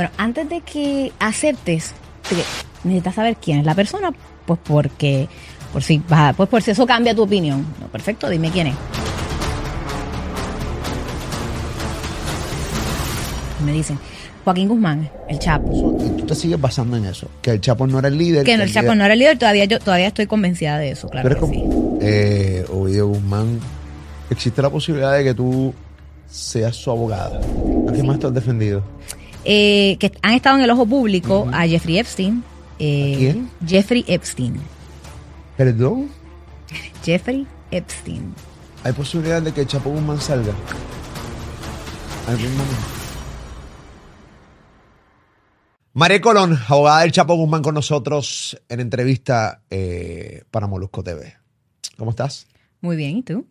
[0.00, 1.92] Bueno, antes de que aceptes,
[2.26, 2.36] te-
[2.88, 4.10] necesitas saber quién es la persona,
[4.46, 5.28] pues porque,
[5.74, 7.66] por si, pues por si eso cambia tu opinión.
[7.78, 8.74] No, perfecto, dime quién es.
[13.62, 13.98] Me dicen,
[14.42, 15.98] Joaquín Guzmán, el Chapo.
[16.02, 18.44] Y tú te sigues basando en eso, que el Chapo no era el líder.
[18.46, 20.78] Que no, el el Chapo líder- no era el líder, todavía yo todavía estoy convencida
[20.78, 21.60] de eso, claro Pero que es sí.
[21.68, 23.60] como, eh, Ovidio Guzmán,
[24.30, 25.74] existe la posibilidad de que tú
[26.26, 27.38] seas su abogada.
[27.86, 28.82] ¿A quién más tú has defendido?
[29.44, 32.44] Eh, que han estado en el ojo público a Jeffrey Epstein.
[32.78, 33.50] eh, ¿A quién?
[33.66, 34.60] Jeffrey Epstein.
[35.56, 36.10] ¿Perdón?
[37.04, 38.34] Jeffrey Epstein.
[38.84, 40.52] ¿Hay posibilidad de que Chapo Guzmán salga?
[42.26, 42.76] ¿Algún momento?
[45.92, 51.34] María Colón, abogada del Chapo Guzmán con nosotros en entrevista eh, para Molusco TV.
[51.96, 52.46] ¿Cómo estás?
[52.80, 53.46] Muy bien, ¿y tú?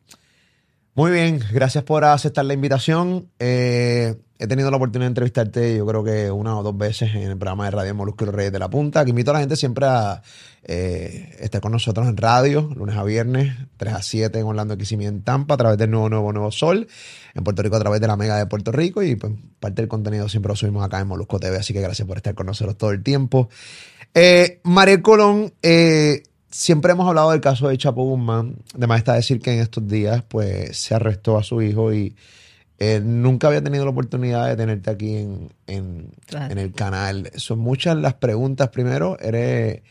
[0.99, 3.29] Muy bien, gracias por aceptar la invitación.
[3.39, 7.21] Eh, he tenido la oportunidad de entrevistarte, yo creo que una o dos veces en
[7.21, 9.05] el programa de Radio Molusco los Reyes de la Punta.
[9.05, 10.21] Que invito a la gente siempre a
[10.61, 15.05] eh, estar con nosotros en radio, lunes a viernes, 3 a 7 en Orlando, Kissimmee,
[15.05, 16.85] en Tampa, a través del Nuevo Nuevo Nuevo Sol,
[17.33, 19.87] en Puerto Rico a través de la Mega de Puerto Rico y pues, parte del
[19.87, 22.77] contenido siempre lo subimos acá en Molusco TV, así que gracias por estar con nosotros
[22.77, 23.47] todo el tiempo.
[24.13, 24.59] Eh,
[25.01, 28.55] Colón, eh, siempre hemos hablado del caso de Chapo Guzmán.
[28.75, 32.15] Además está decir que en estos días pues se arrestó a su hijo y
[32.79, 36.51] eh, nunca había tenido la oportunidad de tenerte aquí en, en- Claro.
[36.51, 37.31] en el canal.
[37.35, 38.69] Son muchas las preguntas.
[38.69, 39.81] Primero, eres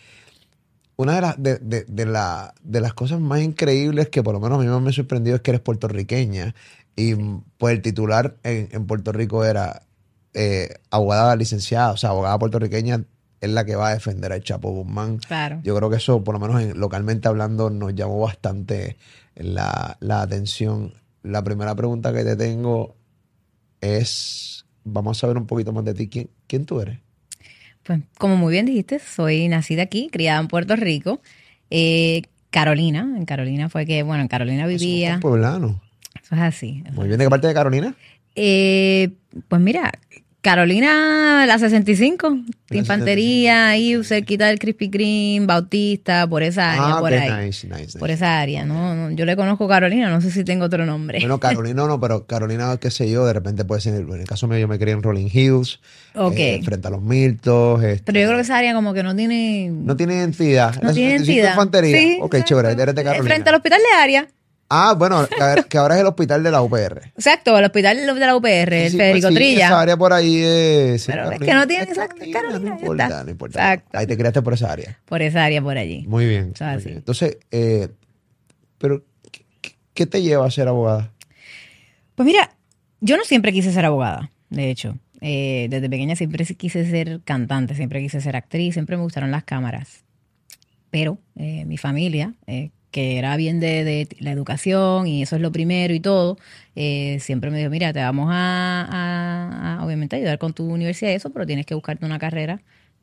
[0.97, 4.41] una de las, de, de- de la- de las cosas más increíbles que por lo
[4.41, 6.55] menos a mí me ha sorprendido es que eres puertorriqueña.
[6.97, 7.15] Y
[7.59, 9.83] pues el titular en, en Puerto Rico era
[10.35, 13.05] eh, abogada licenciada, o sea, abogada puertorriqueña
[13.41, 15.19] es la que va a defender al Chapo Guzmán.
[15.19, 15.61] Claro.
[15.63, 18.97] Yo creo que eso, por lo menos en- localmente hablando, nos llamó bastante
[19.37, 20.93] la, la atención.
[21.23, 22.97] La primera pregunta que te tengo
[23.81, 26.09] es, vamos a saber un poquito más de ti.
[26.09, 26.99] ¿Quién, quién tú eres?
[27.83, 31.21] Pues como muy bien dijiste, soy nacida aquí, criada en Puerto Rico.
[31.71, 35.11] Eh, Carolina, en Carolina fue que, bueno, en Carolina vivía.
[35.11, 35.77] Somos pueblanos.
[36.23, 36.83] Eso es así.
[36.85, 37.95] eso Muy es bien, ¿de qué parte de Carolina?
[38.35, 39.11] Eh,
[39.49, 39.91] pues mira,
[40.41, 46.97] Carolina, la 65, de La infantería, ahí cerquita del Krispy Kreme, Bautista, por esa área,
[46.97, 47.47] Ah, por ahí.
[47.47, 47.99] nice, nice, nice.
[47.99, 48.95] Por esa área, ¿no?
[48.95, 51.19] no, Yo le conozco Carolina, no sé si tengo otro nombre.
[51.19, 54.47] Bueno, Carolina no, pero Carolina, qué sé yo, de repente puede ser, en el caso
[54.47, 55.81] mío yo me crié en Rolling Hills,
[56.15, 56.35] Ok.
[56.39, 57.83] eh, frente a los Miltos.
[57.83, 59.71] este, Pero yo creo que esa área como que no tiene...
[59.73, 60.75] No tiene identidad.
[60.81, 61.51] no La tiene 65 entidad.
[61.51, 61.99] infantería.
[61.99, 63.25] Sí, ok, chévere, eres de Eh, Carolina.
[63.35, 64.29] Frente al hospital de área.
[64.71, 65.27] Ah, bueno,
[65.69, 67.13] que, ahora es el hospital de la UPR.
[67.17, 69.67] Exacto, el hospital de la UPR, el Sí, Federico pues sí, Trilla.
[69.67, 71.07] Esa área por ahí es.
[71.07, 73.59] Pero es que no tiene exacto, Carolina, No importa, no importa.
[73.75, 73.99] Exacto.
[73.99, 74.99] Ahí te criaste por esa área.
[75.07, 76.05] Por esa área por allí.
[76.07, 76.53] Muy bien.
[76.61, 76.93] Muy.
[76.93, 77.89] Entonces, eh,
[78.77, 79.03] pero,
[79.33, 81.13] ¿qué- qué- ¿qué te lleva a ser abogada?
[82.15, 82.51] Pues mira,
[83.01, 84.99] yo no siempre quise ser abogada, de hecho.
[85.23, 89.45] Eh, desde pequeña siempre quise ser cantante, siempre quise ser actriz, siempre me gustaron las
[89.45, 90.05] cámaras.
[90.91, 95.43] Pero eh, mi familia, eh, que era bien de, de la educación y eso es
[95.43, 96.39] lo primero y todo,
[96.77, 101.11] eh, siempre me dijo, mira, te vamos a, a- a, obviamente ayudar con tu universidad
[101.13, 102.61] y eso, pero tienes que buscarte una carrera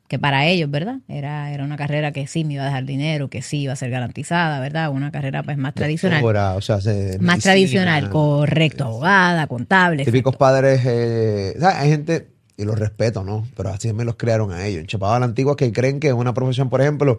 [0.08, 0.98] que para ellos, ¿verdad?
[1.08, 3.76] Era, era una carrera que sí me iba a dejar dinero, que sí iba a
[3.76, 4.90] ser garantizada, ¿verdad?
[4.90, 6.20] Una carrera pues más tradicional.
[6.20, 10.04] Doctora, o sea, se- Más medicina, tradicional, correcto, abogada, contable.
[10.04, 10.80] Típicos padres.
[10.84, 11.56] Eh.
[11.60, 13.48] Hay gente, y los respeto, ¿no?
[13.56, 14.80] Pero así me los crearon a ellos.
[14.80, 17.18] En Chapada la Antigua que creen que es una profesión, por ejemplo,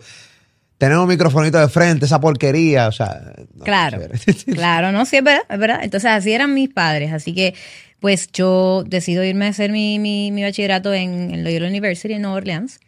[0.78, 3.34] tener un microfonito de frente, esa porquería, o sea.
[3.56, 4.00] no, Claro,
[4.54, 5.80] claro, no, sí, es verdad, es verdad.
[5.84, 7.14] Entonces, así eran mis padres.
[7.14, 7.56] Así que,
[8.00, 12.22] pues, yo decido irme a hacer mi, mi, mi bachillerato en, en Loyola University en
[12.22, 12.80] Nueva Orleans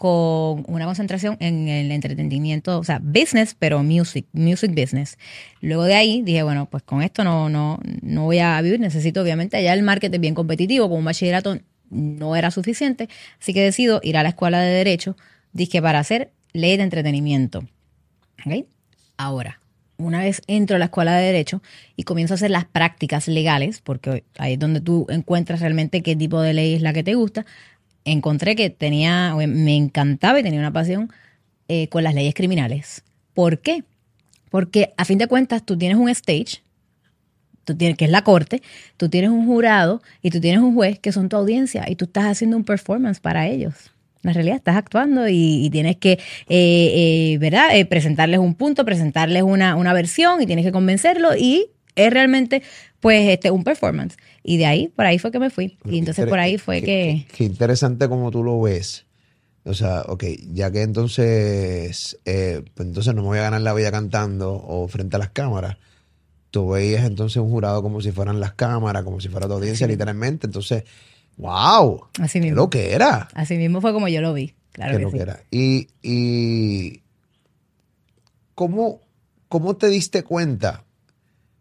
[0.00, 5.18] con una concentración en el entretenimiento, o sea, business, pero music, music business.
[5.60, 9.20] Luego de ahí dije, bueno, pues con esto no, no, no voy a vivir, necesito
[9.20, 11.58] obviamente allá el market es bien competitivo, con un bachillerato
[11.90, 15.18] no era suficiente, así que decido ir a la escuela de Derecho,
[15.52, 17.64] dije para hacer ley de entretenimiento.
[18.44, 18.66] ¿Ok?
[19.16, 19.60] Ahora,
[20.00, 21.62] una vez entro a la escuela de Derecho
[21.96, 26.16] y comienzo a hacer las prácticas legales, porque ahí es donde tú encuentras realmente qué
[26.16, 27.44] tipo de ley es la que te gusta,
[28.04, 31.12] encontré que tenía, me encantaba y tenía una pasión
[31.68, 33.04] eh, con las leyes criminales.
[33.34, 33.84] ¿Por qué?
[34.50, 36.62] Porque a fin de cuentas tú tienes un stage,
[37.64, 38.62] tú tienes, que es la corte,
[38.96, 42.06] tú tienes un jurado y tú tienes un juez que son tu audiencia y tú
[42.06, 43.92] estás haciendo un performance para ellos.
[44.22, 46.18] La realidad, estás actuando y, y tienes que, eh,
[46.48, 47.74] eh, ¿verdad?
[47.74, 52.62] Eh, presentarles un punto, presentarles una, una versión y tienes que convencerlo y es realmente,
[53.00, 54.16] pues, este, un performance.
[54.42, 55.78] Y de ahí, por ahí fue que me fui.
[55.86, 57.26] Y entonces por ahí fue que...
[57.34, 59.06] Qué, interesante como tú lo ves.
[59.64, 63.90] O sea, ok, ya que entonces, pues entonces no me voy a ganar la vida
[63.90, 65.76] cantando o frente a las cámaras.
[66.50, 69.86] Tú veías entonces un jurado como si fueran las cámaras, como si fuera tu audiencia,
[69.86, 70.46] literalmente.
[70.46, 70.84] Entonces,
[71.40, 72.08] ¡Wow!
[72.20, 72.56] Así ¿Qué mismo.
[72.56, 73.28] lo que era?
[73.34, 74.54] Así mismo fue como yo lo vi.
[74.72, 75.16] Claro ¿Qué que lo sí.
[75.16, 75.40] que era?
[75.50, 77.02] Y, y
[78.54, 79.00] ¿cómo,
[79.48, 80.84] ¿cómo te diste cuenta,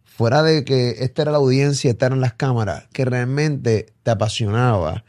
[0.04, 5.06] fuera de que esta era la audiencia, esta eran las cámaras, que realmente te apasionaba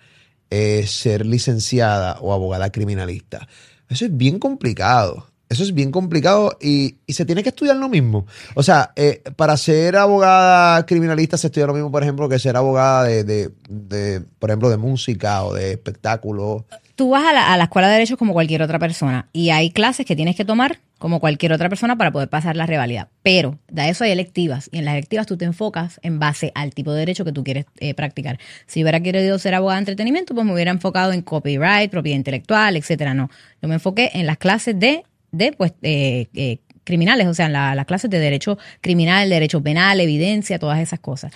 [0.50, 3.49] eh, ser licenciada o abogada criminalista?
[3.88, 5.26] Eso es bien complicado.
[5.50, 8.25] Eso es bien complicado y, y se tiene que estudiar lo mismo.
[8.55, 12.56] O sea, eh, para ser abogada criminalista se estudia lo mismo, por ejemplo, que ser
[12.56, 16.64] abogada de, de- de, por ejemplo, de música o de espectáculo.
[16.94, 19.70] Tú vas a la, a la escuela de Derecho como cualquier otra persona y hay
[19.70, 23.08] clases que tienes que tomar como cualquier otra persona para poder pasar la rivalidad.
[23.23, 26.75] Pero de eso hay electivas y en las electivas tú te enfocas en base al
[26.75, 28.38] tipo de derecho que tú quieres eh, practicar.
[28.67, 32.76] Si hubiera querido ser abogada de entretenimiento, pues me hubiera enfocado en copyright, propiedad intelectual,
[32.76, 33.14] etcétera.
[33.14, 33.31] No,
[33.62, 37.53] yo me enfoqué en las clases de, de pues, eh, eh, criminales, o sea, en
[37.53, 41.32] la- las clases de derecho criminal, derecho penal, evidencia, todas esas cosas.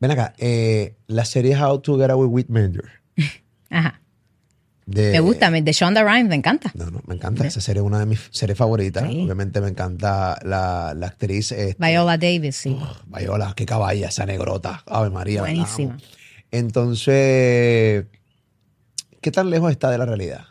[0.00, 2.84] Ven acá, eh, la serie How to Get Away with Murder.
[3.70, 4.00] Ajá.
[4.86, 6.70] De, Me gusta, de Shonda Rhimes, me encanta.
[6.74, 7.46] No, no, me encanta.
[7.46, 9.06] Esa serie es una de mis series favoritas.
[9.06, 9.22] Sí.
[9.24, 12.74] Obviamente me encanta la, la actriz este, Viola Davis, sí.
[13.06, 14.82] Viola, qué caballa, esa negrota.
[14.86, 15.42] Ave María.
[15.42, 15.98] Buenísima.
[16.50, 18.06] Entonces,
[19.20, 20.46] ¿qué tan lejos está de la realidad?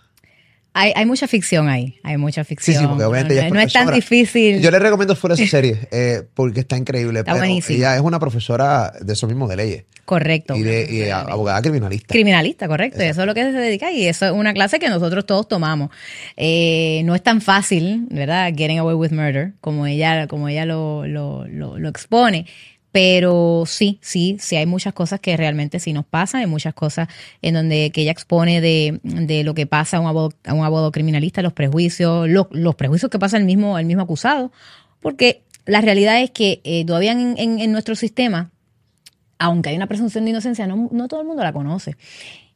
[0.80, 2.76] Hay, hay mucha ficción ahí, hay mucha ficción.
[2.76, 4.62] Sí, sí, porque obviamente no, ella es no es tan difícil.
[4.62, 7.20] Yo le recomiendo fuera esa serie eh, porque está increíble.
[7.20, 7.78] Está pero buenísima.
[7.78, 10.56] ella es una profesora de eso mismo de leyes correcto.
[10.56, 12.14] y de y abogada criminalista.
[12.14, 13.02] Criminalista, correcto.
[13.02, 15.90] Eso es lo que se dedica y eso es una clase que nosotros todos tomamos.
[16.36, 18.54] Eh, no es tan fácil, ¿verdad?
[18.56, 22.46] Getting away with murder, como ella, como ella lo, lo, lo, lo expone.
[23.00, 27.08] Pero sí, sí, sí hay muchas cosas que realmente sí nos pasan, hay muchas cosas
[27.44, 30.92] en donde que ella expone de, de lo que pasa a un abogado, un abogado
[30.92, 34.52] criminalista, los prejuicios, lo- los prejuicios que pasa el mismo, el mismo acusado,
[35.00, 38.50] porque la realidad es que eh, todavía en, en- nuestro sistema,
[39.38, 41.98] aunque hay una presunción de inocencia, no, no todo el mundo la conoce.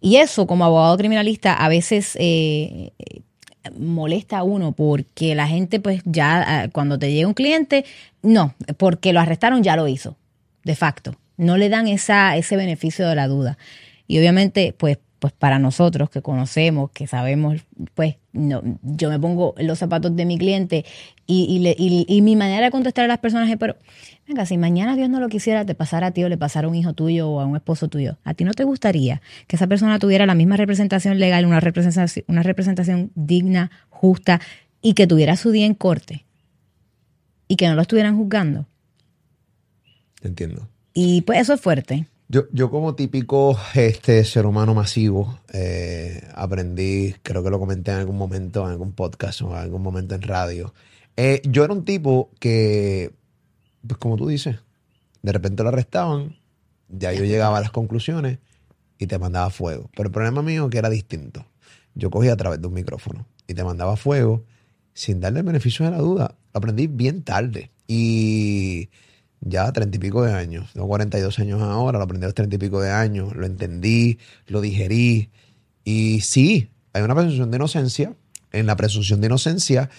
[0.01, 2.93] Y eso, como abogado criminalista, a veces eh,
[3.77, 7.85] molesta a uno porque la gente, pues ya, ah, cuando te llega un cliente,
[8.23, 10.15] no, porque lo arrestaron, ya lo hizo,
[10.63, 11.15] de facto.
[11.37, 13.57] No le dan esa, ese beneficio de la duda.
[14.07, 17.61] Y obviamente, pues, pues para nosotros que conocemos, que sabemos,
[17.93, 20.83] pues no, yo me pongo los zapatos de mi cliente
[21.27, 23.75] y, y, le- y mi manera de contestar a las personas es, pero
[24.27, 26.69] venga, si mañana Dios no lo quisiera, te pasara a ti o le pasara a
[26.71, 29.67] un hijo tuyo o a un esposo tuyo, ¿a ti no te gustaría que esa
[29.67, 34.41] persona tuviera la misma representación legal, una representación, una representación digna, justa
[34.81, 36.25] y que tuviera su día en corte
[37.47, 38.65] y que no lo estuvieran juzgando?
[40.21, 40.67] Entiendo.
[40.93, 42.07] Y pues eso es fuerte.
[42.27, 47.97] Yo, yo como típico este, ser humano masivo, eh, aprendí, creo que lo comenté en
[47.97, 50.73] algún momento, en algún podcast o en algún momento en radio.
[51.17, 53.11] Eh, yo era un tipo que,
[53.85, 54.57] pues como tú dices,
[55.21, 56.37] de repente lo arrestaban,
[56.87, 58.39] ya yo llegaba a las conclusiones
[58.97, 59.89] y te mandaba fuego.
[59.95, 61.45] Pero el problema mío que era distinto.
[61.95, 64.45] Yo cogía a través de un micrófono y te mandaba fuego
[64.93, 66.35] sin darle el beneficio de la duda.
[66.53, 67.71] Aprendí bien tarde.
[67.87, 68.89] Y
[69.41, 70.71] ya treinta y pico de años.
[70.73, 73.35] Tengo 42 años ahora, lo aprendí a los treinta y pico de años.
[73.35, 75.29] Lo entendí, lo digerí.
[75.83, 78.13] Y sí, hay una presunción de inocencia.
[78.51, 79.89] En la presunción de inocencia,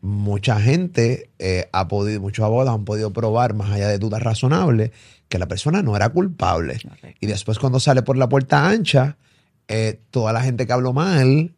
[0.00, 4.92] mucha gente eh, ha podido, muchos abogados han podido probar, más allá de dudas razonables,
[5.28, 6.78] que la persona no era culpable.
[7.20, 9.16] Y después, cuando sale por la puerta ancha,
[9.68, 11.54] eh, toda la gente que habló mal,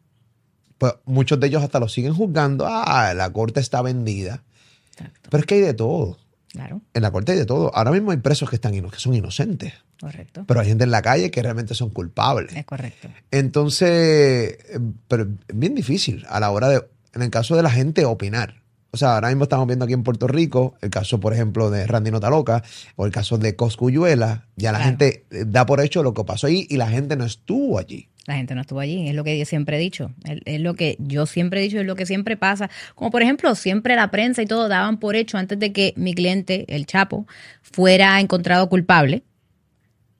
[0.79, 2.65] pues muchos de ellos hasta lo siguen juzgando.
[2.67, 4.43] Ah, la corte está vendida.
[4.91, 5.29] Exacto.
[5.29, 6.17] Pero es que hay de todo.
[6.51, 7.71] Claro, En la corte hay de todo.
[7.75, 10.45] Ahora mismo hay presos que, están que son inocentes, correcto.
[10.47, 12.55] pero hay gente en la calle que realmente son culpables.
[12.55, 13.07] Es correcto.
[13.29, 17.69] Entonces, eh, pero es bien difícil a la hora de, en el caso de la
[17.69, 18.55] gente, opinar.
[18.91, 21.85] O sea, ahora mismo estamos viendo aquí en Puerto Rico el caso, por ejemplo, de
[21.85, 22.63] Randy Notaloca
[22.95, 24.47] o el caso de Coscuyuela.
[24.55, 24.89] Ya la Claro.
[24.89, 28.09] gente eh, da por hecho lo que pasó ahí y la gente no estuvo allí.
[28.29, 30.11] La gente no estuvo allí, es lo que yo siempre he dicho,
[30.45, 32.69] es, lo que yo siempre he dicho, es lo que siempre pasa.
[32.93, 36.13] Como por ejemplo, siempre la prensa y todo daban por hecho antes de que mi
[36.13, 37.25] cliente, el Chapo,
[37.63, 39.23] fuera encontrado culpable.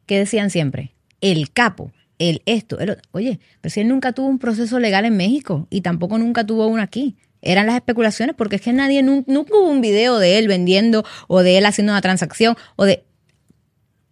[0.07, 0.95] ¿Qué decían siempre?
[1.21, 2.97] El capo, el esto, el.
[3.11, 6.65] Oye, pero si él nunca tuvo un proceso legal en México y tampoco nunca tuvo
[6.65, 7.15] uno aquí.
[7.43, 11.05] Eran las especulaciones porque es que nadie, nun- nunca hubo un video de él vendiendo
[11.27, 13.03] o de él haciendo una transacción o de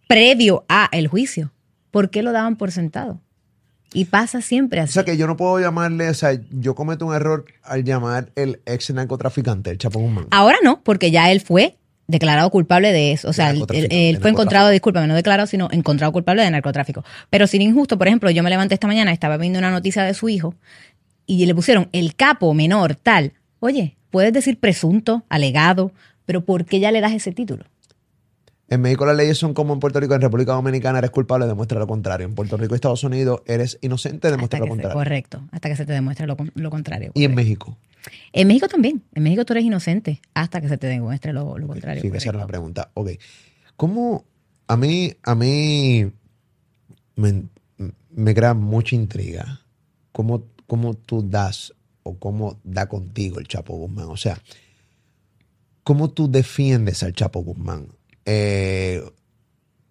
[0.06, 1.52] previo a el juicio.
[1.90, 3.20] ¿Por qué lo daban por sentado?
[3.92, 4.92] Y pasa siempre O así.
[4.92, 8.60] sea que yo no puedo llamarle, o sea, yo cometo un error al llamar el
[8.66, 10.26] ex narcotraficante, el Chapo Guzmán.
[10.30, 11.76] Ahora no, porque ya él fue
[12.06, 13.28] declarado culpable de eso.
[13.28, 17.04] O sea, él, fue encontrado, discúlpame, no declarado, sino encontrado culpable de narcotráfico.
[17.30, 20.14] Pero sin injusto, por ejemplo, yo me levanté esta mañana, estaba viendo una noticia de
[20.14, 20.54] su hijo
[21.26, 23.34] y le pusieron el capo menor tal.
[23.60, 25.92] Oye, puedes decir presunto, alegado,
[26.24, 27.64] pero ¿por qué ya le das ese título?
[28.70, 31.78] En México las leyes son como en Puerto Rico, en República Dominicana eres culpable, demuestra
[31.78, 32.26] lo contrario.
[32.26, 34.94] En Puerto Rico y Estados Unidos eres inocente, demuestra Hasta lo se- contrario.
[34.98, 37.12] correcto, hasta que se te demuestre lo, lo contrario.
[37.14, 37.34] Y en.
[37.34, 37.76] México.
[38.32, 39.02] En México también.
[39.14, 42.02] En México tú eres inocente hasta que se te demuestre lo, lo contrario.
[42.02, 42.90] Sí, que esa era la pregunta.
[42.94, 43.10] Ok.
[43.76, 44.24] ¿Cómo
[44.66, 46.10] a mí, a mí
[47.16, 47.44] me,
[48.10, 49.60] me crea mucha intriga
[50.12, 51.72] cómo, cómo tú das
[52.02, 54.06] o cómo da contigo el Chapo Guzmán?
[54.08, 54.38] O sea,
[55.84, 57.88] ¿cómo tú defiendes al Chapo Guzmán?
[58.30, 59.02] Eh,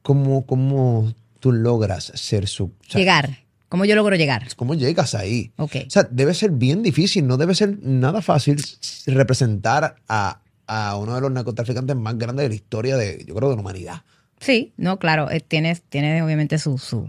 [0.04, 2.66] ¿cómo, ¿Cómo tú logras ser su...
[2.66, 3.40] o sea, Llegar.
[3.68, 4.48] ¿Cómo yo logro llegar?
[4.56, 5.52] ¿Cómo llegas ahí?
[5.58, 5.76] Ok.
[5.88, 8.64] O sea, debe ser bien difícil, no debe ser nada fácil
[9.08, 13.50] representar a, a uno de los narcotraficantes más grandes de la historia de, yo creo,
[13.50, 14.02] de la humanidad.
[14.40, 17.08] Sí, no, claro, eh, tienes, tienes obviamente su- su-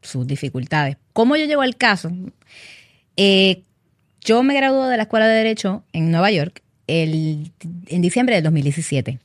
[0.00, 0.96] sus dificultades.
[1.12, 2.10] ¿Cómo yo llego al caso?
[3.16, 3.62] Eh,
[4.22, 7.52] yo me gradué de la Escuela de Derecho en Nueva York el,
[7.88, 9.18] en diciembre del 2017.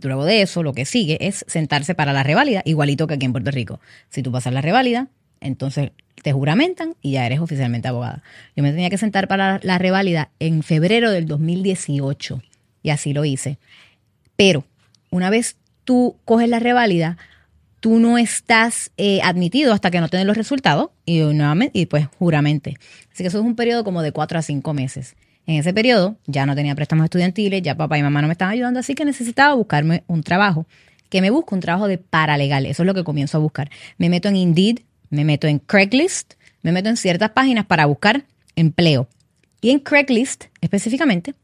[0.00, 3.32] Luego de eso, lo que sigue es sentarse para la reválida, igualito que aquí en
[3.32, 3.80] Puerto Rico.
[4.08, 5.08] Si tú pasas la reválida,
[5.40, 5.90] entonces
[6.22, 8.22] te juramentan y ya eres oficialmente abogada.
[8.56, 12.42] Yo me tenía que sentar para la reválida en febrero del 2018
[12.82, 13.58] y así lo hice.
[14.36, 14.64] Pero
[15.10, 17.18] una vez tú coges la reválida,
[17.80, 21.86] tú no estás eh, admitido hasta que no te den los resultados y, nuevamente, y
[21.86, 22.76] pues juramente.
[23.12, 25.16] Así que eso es un periodo como de cuatro a cinco meses.
[25.46, 28.54] En ese periodo ya no tenía préstamos estudiantiles, ya papá y mamá no me estaban
[28.54, 30.66] ayudando, así que necesitaba buscarme un trabajo.
[31.08, 33.70] Que me busco un trabajo de paralegal, eso es lo que comienzo a buscar.
[33.98, 34.80] Me meto en Indeed,
[35.10, 38.24] me meto en Craigslist, me meto en ciertas páginas para buscar
[38.56, 39.08] empleo.
[39.60, 41.34] Y en Craigslist específicamente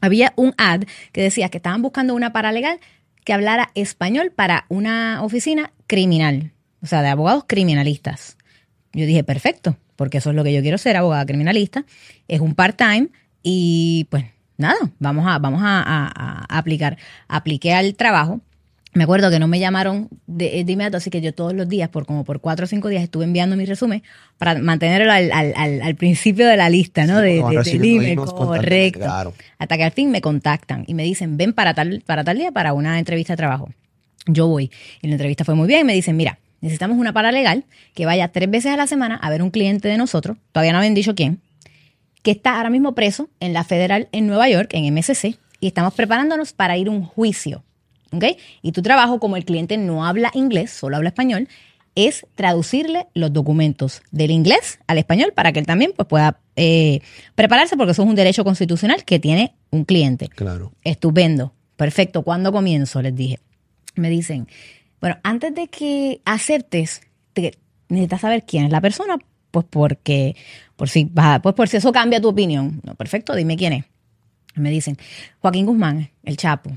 [0.00, 0.82] había un ad
[1.12, 2.80] que decía que estaban buscando una paralegal
[3.24, 8.36] que hablara español para una oficina criminal, o sea, de abogados criminalistas.
[8.92, 11.84] Yo dije, perfecto, porque eso es lo que yo quiero ser, abogada criminalista.
[12.28, 13.08] Es un part-time
[13.44, 14.24] y pues
[14.58, 16.96] nada, vamos a, vamos a, a- a aplicar.
[17.28, 18.40] Apliqué al trabajo.
[18.96, 21.88] Me acuerdo que no me llamaron de, de inmediato, así que yo todos los días,
[21.88, 24.04] por como por cuatro o cinco días, estuve enviando mi resumen
[24.38, 27.18] para mantenerlo al, al- al- al principio de la lista, ¿no?
[27.18, 27.42] Sí, de,
[28.10, 28.14] de-
[28.60, 29.00] correcto.
[29.00, 29.34] claro.
[29.58, 32.52] Hasta que al fin me contactan y me dicen, ven para tal, para tal día
[32.52, 33.68] para una entrevista de trabajo.
[34.26, 34.70] Yo voy.
[35.02, 35.80] Y la entrevista fue muy bien.
[35.80, 39.28] Y me dicen, mira, necesitamos una paralegal que vaya tres veces a la semana a
[39.28, 40.36] ver un cliente de nosotros.
[40.52, 41.40] Todavía no habían dicho quién.
[42.24, 45.38] Que está ahora mismo preso en la federal en Nueva York, en MSC.
[45.60, 47.62] Y estamos preparándonos para ir a un juicio.
[48.10, 48.24] ¿Ok?
[48.62, 51.48] Y tu trabajo, como el cliente no habla inglés, solo habla español,
[51.96, 57.00] es traducirle los documentos del inglés al español para que él también pues, pueda eh,
[57.36, 60.28] prepararse, porque eso es un derecho constitucional que tiene un cliente.
[60.28, 60.72] Claro.
[60.82, 61.52] Estupendo.
[61.76, 62.22] Perfecto.
[62.22, 63.00] ¿Cuándo comienzo?
[63.02, 63.38] Les dije.
[63.96, 64.48] Me dicen,
[65.00, 67.00] bueno, antes de que aceptes,
[67.32, 69.18] te- necesitas saber quién es la persona,
[69.54, 70.34] pues porque,
[70.74, 72.80] por si, pues por si eso cambia tu opinión.
[72.82, 73.84] No, perfecto, dime quién es.
[74.56, 74.96] Me dicen,
[75.38, 76.70] Joaquín Guzmán, el Chapo.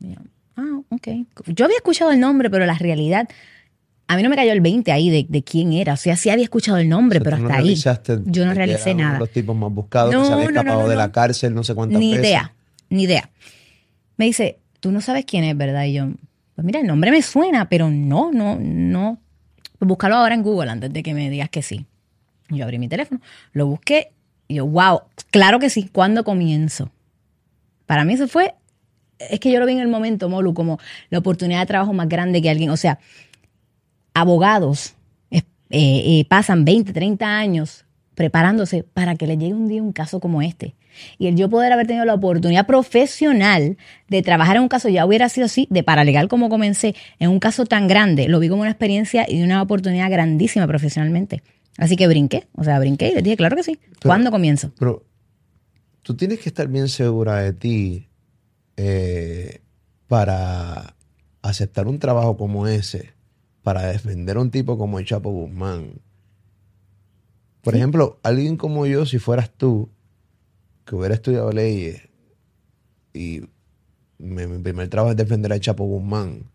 [0.00, 0.16] Yo,
[0.56, 1.08] ah, ok.
[1.48, 3.28] Yo había escuchado el nombre, pero la realidad,
[4.08, 5.92] a mí no me cayó el 20 ahí de, de quién era.
[5.92, 8.22] O sea, sí había escuchado el nombre, O sea, pero tú no hasta ahí.
[8.24, 9.18] Yo no realicé era uno de nada.
[9.18, 11.74] los tipos más buscados, No, que se había escapado no, de la cárcel no sé
[11.74, 12.24] cuántas Ni veces.
[12.26, 12.54] idea,
[12.88, 13.28] ni idea.
[14.16, 15.84] Me dice, tú no sabes quién es, ¿verdad?
[15.84, 16.06] Y yo,
[16.54, 19.18] pues mira, el nombre me suena, pero no, no, no.
[19.78, 21.84] Pues búscalo ahora en Google antes de que me digas que sí.
[22.52, 23.20] Yo abrí mi teléfono,
[23.52, 24.12] lo busqué
[24.48, 26.90] y yo, wow, claro que sí, ¿cuándo comienzo?
[27.86, 28.54] Para mí eso fue,
[29.18, 30.78] es que yo lo vi en el momento, Molu, como
[31.10, 32.70] la oportunidad de trabajo más grande que alguien.
[32.70, 32.98] O sea,
[34.14, 34.94] abogados
[35.30, 40.20] eh, eh, pasan 20, 30 años preparándose para que les llegue un día un caso
[40.20, 40.74] como este.
[41.18, 43.78] Y el yo poder haber tenido la oportunidad profesional
[44.08, 47.38] de trabajar en un caso, ya hubiera sido así, de paralegal como comencé, en un
[47.38, 51.42] caso tan grande, lo vi como una experiencia y una oportunidad grandísima profesionalmente.
[51.78, 53.78] Así que brinqué, o sea, brinqué y les dije, claro que sí.
[54.02, 54.72] ¿Cuándo comienzo?
[54.78, 55.04] Pero
[56.02, 58.08] tú tienes que estar bien segura de ti
[58.76, 59.60] eh,
[60.06, 60.94] para
[61.40, 63.14] aceptar un trabajo como ese,
[63.62, 66.00] para defender a un tipo como el Chapo Guzmán.
[67.62, 69.88] Por ejemplo, alguien como yo, si fueras tú,
[70.84, 72.08] que hubiera estudiado leyes
[73.14, 73.42] y
[74.18, 76.50] mi, mi primer trabajo es defender al Chapo Guzmán,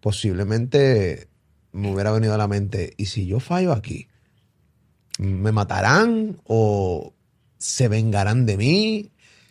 [0.00, 1.28] posiblemente
[1.72, 4.08] me hubiera venido a la mente, ¿y si yo fallo aquí?
[5.18, 7.12] ¿Me matarán o
[7.58, 9.10] se vengarán de mí?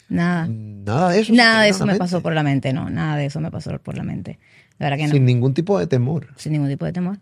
[0.09, 0.47] Nada.
[0.47, 1.33] Nada de eso.
[1.33, 2.89] Nada de eso la me pasó por la mente, no.
[2.89, 4.39] Nada de eso me pasó por la mente.
[4.77, 5.13] De verdad que no.
[5.13, 6.27] Sin ningún tipo de temor.
[6.35, 7.19] Sin ningún tipo de temor.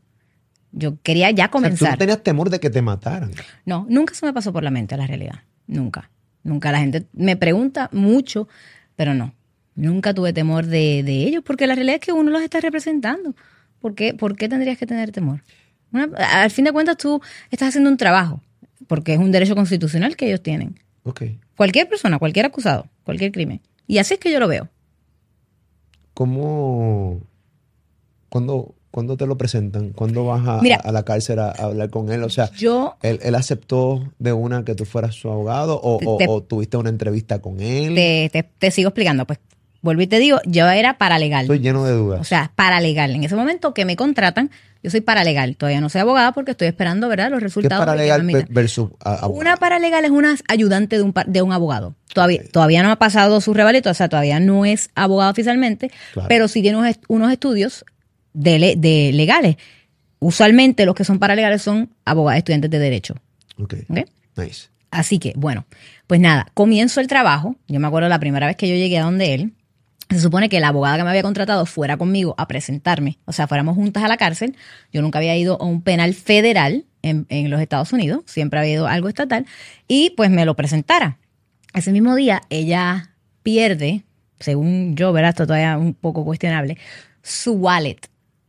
[0.71, 1.91] Yo quería ya O sea, tú comenzar.
[1.91, 3.31] no tenías temor de que te mataran.
[3.65, 5.43] No, nunca se me pasó por la mente la realidad.
[5.67, 6.09] Nunca.
[6.43, 6.71] Nunca.
[6.71, 8.47] La gente me pregunta mucho,
[8.95, 9.33] pero no.
[9.75, 13.35] Nunca tuve temor de, de ellos, porque la realidad es que uno los está representando.
[13.79, 15.41] ¿Por qué, ¿Por qué tendrías que tener temor?
[15.91, 16.09] Una-
[16.43, 17.21] al fin de cuentas, tú
[17.51, 18.41] estás haciendo un trabajo,
[18.87, 20.79] porque es un derecho constitucional que ellos tienen.
[21.03, 21.23] Ok.
[21.55, 23.61] Cualquier persona, cualquier acusado, cualquier crimen.
[23.87, 24.69] Y así es que yo lo veo.
[26.13, 27.21] ¿cómo,
[28.29, 29.91] cuándo, cuándo te lo presentan?
[29.91, 30.75] ¿Cuándo vas a, Mira.
[30.77, 32.23] a la cárcel a, a hablar con él?
[32.23, 36.17] O sea, Yo, ¿él, él aceptó de una que tú fueras su abogado o, o-
[36.31, 37.95] o tuviste una entrevista con él?
[37.95, 39.39] te, te- te sigo explicando, pues
[39.81, 41.41] vuelvo y te digo, yo era paralegal.
[41.43, 42.19] Estoy lleno de dudas.
[42.21, 43.11] O sea, paralegal.
[43.15, 44.51] En ese momento que me contratan,
[44.83, 45.55] yo soy paralegal.
[45.57, 47.81] Todavía no soy abogada porque estoy esperando, ¿verdad?, los ¿Qué es resultados.
[47.83, 49.29] que paralegal versus abogado?
[49.29, 51.95] Una paralegal es una ayudante de un, de un abogado.
[52.13, 56.27] Todavía, todavía no ha pasado su revalito, o sea, todavía no es abogado oficialmente, Claro.
[56.29, 57.83] pero sí tiene unos, unos estudios
[58.33, 59.57] de, le- de legales.
[60.19, 63.15] Usualmente los que son paralegales son abogados, estudiantes de derecho.
[63.57, 63.75] Ok.
[63.89, 63.99] ¿ok?
[64.37, 64.67] Nice.
[64.91, 65.65] Así que, bueno,
[66.07, 67.55] pues nada, comienzo el trabajo.
[67.67, 69.53] Yo me acuerdo la primera vez que yo llegué a donde él.
[70.09, 73.47] Se supone que la abogada que me había contratado fuera conmigo a presentarme, o sea,
[73.47, 74.55] fuéramos juntas a la cárcel.
[74.91, 78.87] Yo nunca había ido a un penal federal en, los Estados Unidos, siempre había ido
[78.87, 79.45] algo estatal,
[79.87, 81.19] y pues me lo presentara.
[81.73, 83.13] Ese mismo día ella
[83.43, 84.03] pierde,
[84.39, 85.29] según yo, ¿verdad?
[85.29, 86.77] Esto todavía un poco cuestionable,
[87.21, 87.99] su wallet.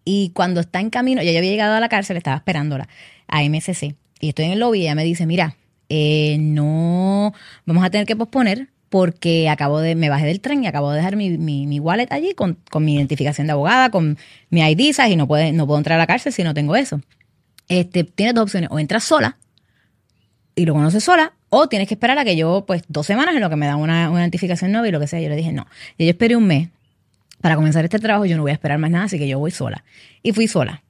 [0.05, 2.89] Y cuando está en camino, ya yo había llegado a la cárcel, estaba esperándola
[3.29, 3.95] a MSC.
[4.19, 5.57] Y estoy en el lobby y ella me dice, mira,
[5.91, 7.35] eh, no,
[7.67, 10.99] vamos a tener que posponer porque acabo de, me bajé del tren y acabo de
[10.99, 14.19] dejar mi, mi, mi wallet allí con, con mi identificación de abogada, con
[14.51, 15.13] mi ID, ¿sabes?
[15.13, 17.01] y no, puede, no puedo entrar a la cárcel si no tengo eso.
[17.69, 19.39] Este, tienes dos opciones, o entras sola
[20.57, 23.41] y lo conoces sola, o tienes que esperar a que yo, pues, dos semanas en
[23.41, 25.21] lo que me dan una, una identificación nueva y lo que sea.
[25.21, 25.67] Yo le dije, no.
[25.97, 26.69] Y yo esperé un mes
[27.41, 29.51] para comenzar este trabajo, yo no voy a esperar más nada, así que yo voy
[29.51, 29.85] sola.
[30.23, 30.83] Y fui sola.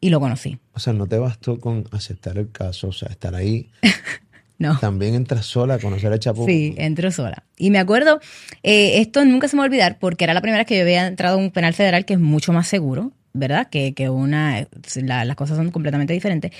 [0.00, 0.58] Y lo conocí.
[0.74, 3.70] O sea, no te bastó con aceptar el caso, o sea, estar ahí.
[4.58, 4.78] No.
[4.78, 6.46] También entras sola a conocer al Chapo.
[6.46, 7.44] Sí, entro sola.
[7.58, 8.20] Y me acuerdo,
[8.62, 10.82] eh, esto nunca se me va a olvidar porque era la primera vez que yo
[10.82, 13.68] había entrado a un penal federal que es mucho más seguro, ¿verdad?
[13.68, 14.66] Que, que una,
[15.02, 16.52] la- las cosas son completamente diferentes.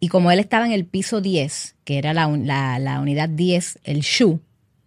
[0.00, 3.78] Y como él estaba en el piso 10, que era la, la, la unidad 10,
[3.84, 4.40] el SHU,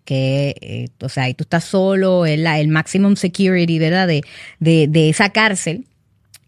[0.04, 4.08] que, eh, o sea, ahí tú estás solo, es la- el maximum security, ¿verdad?
[4.08, 4.22] De,
[4.60, 5.86] de, de esa cárcel,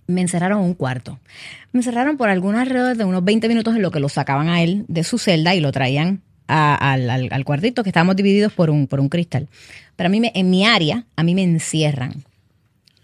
[0.08, 1.20] me encerraron en un cuarto.
[1.72, 4.62] Me encerraron por algunos alrededor de unos 20 minutos en lo que lo sacaban a
[4.64, 8.52] él de su celda y lo traían a- al, al- al cuartito, que estábamos divididos
[8.54, 9.48] por un, por un cristal.
[9.96, 12.24] Pero a mí, me, en mi área, a mí me encierran.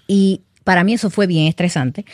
[0.08, 2.06] Y para mí eso fue bien estresante,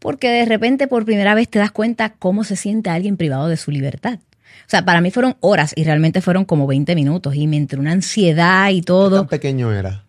[0.00, 3.56] porque de repente por primera vez te das cuenta cómo se siente alguien privado de
[3.56, 4.18] su libertad.
[4.66, 7.80] O sea, para mí fueron horas y realmente fueron como 20 minutos y me entró
[7.80, 9.18] una ansiedad y ¿Qué todo.
[9.20, 10.04] tan pequeño era?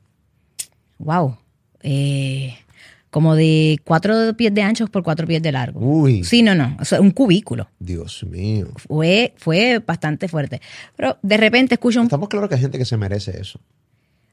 [1.00, 1.38] Wow.
[1.84, 2.56] Eh,
[3.12, 5.80] como de cuatro pies de ancho por cuatro pies de largo.
[5.80, 6.76] Uy, Sí, no, no.
[6.80, 7.70] O sea, un cubículo.
[7.78, 8.70] Dios mío.
[8.78, 10.60] Fue, fue bastante fuerte.
[10.96, 12.08] Pero de repente escucho un...
[12.08, 13.60] Estamos claros que hay gente que se merece eso.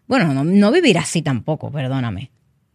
[0.06, 2.30] Bueno, no, no vivir así tampoco, perdóname.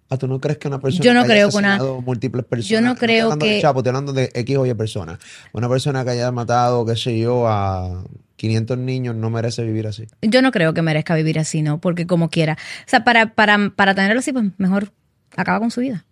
[0.10, 2.02] Ah, ¿tú no crees que una persona Yo no que haya creo que una- asesinado
[2.02, 2.70] múltiples personas?
[2.70, 5.18] yo no creo de que- Chapo, estoy hablando de X o Y personas.
[5.54, 8.04] Una persona que haya matado, qué sé yo, a
[8.36, 10.06] 500 niños no merece vivir así.
[10.22, 11.80] Yo no creo que merezca vivir así, ¿no?
[11.80, 12.54] Porque como quiera.
[12.86, 14.92] O sea, para, para, para tenerlo así, pues mejor
[15.36, 16.06] acaba con su vida.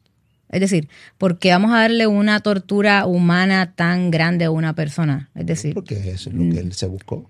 [0.49, 5.29] Es decir, porque vamos a darle una tortura humana tan grande a una persona.
[5.33, 7.29] Es decir, Porque es lo que él se buscó.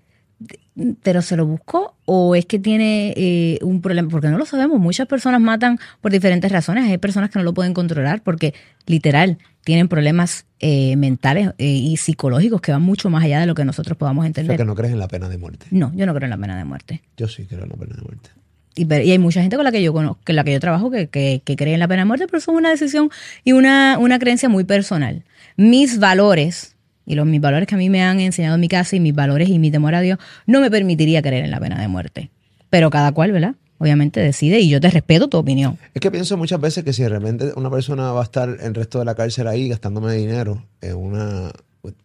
[1.03, 4.09] ¿pero se lo buscó o es que tiene eh, un problema?
[4.09, 4.79] Porque no lo sabemos.
[4.79, 6.89] Muchas personas matan por diferentes razones.
[6.89, 8.53] Hay personas que no lo pueden controlar porque,
[8.87, 13.53] literal, tienen problemas eh, mentales eh, y psicológicos que van mucho más allá de lo
[13.53, 14.57] que nosotros podamos O sea, entender.
[14.57, 15.67] que no crees en la pena de muerte.
[15.71, 17.01] No, yo no creo en la pena de muerte.
[17.17, 18.29] Yo sí creo en la pena de muerte.
[18.75, 20.89] Y, y hay mucha gente con la que yo conozco, con la que yo trabajo
[20.89, 23.09] que, que, que cree en la pena de muerte, pero eso es una decisión
[23.43, 25.23] y una, una creencia muy personal.
[25.57, 28.95] Mis valores, y los mis valores que a mí me han enseñado en mi casa,
[28.95, 31.79] y mis valores y mi temor a Dios, no me permitiría creer en la pena
[31.79, 32.29] de muerte.
[32.69, 33.55] Pero cada cual, ¿verdad?
[33.77, 35.77] Obviamente decide y yo te respeto tu opinión.
[35.93, 38.75] Es que pienso muchas veces que si de repente una persona va a estar el
[38.75, 41.51] resto de la cárcel ahí gastándome dinero en una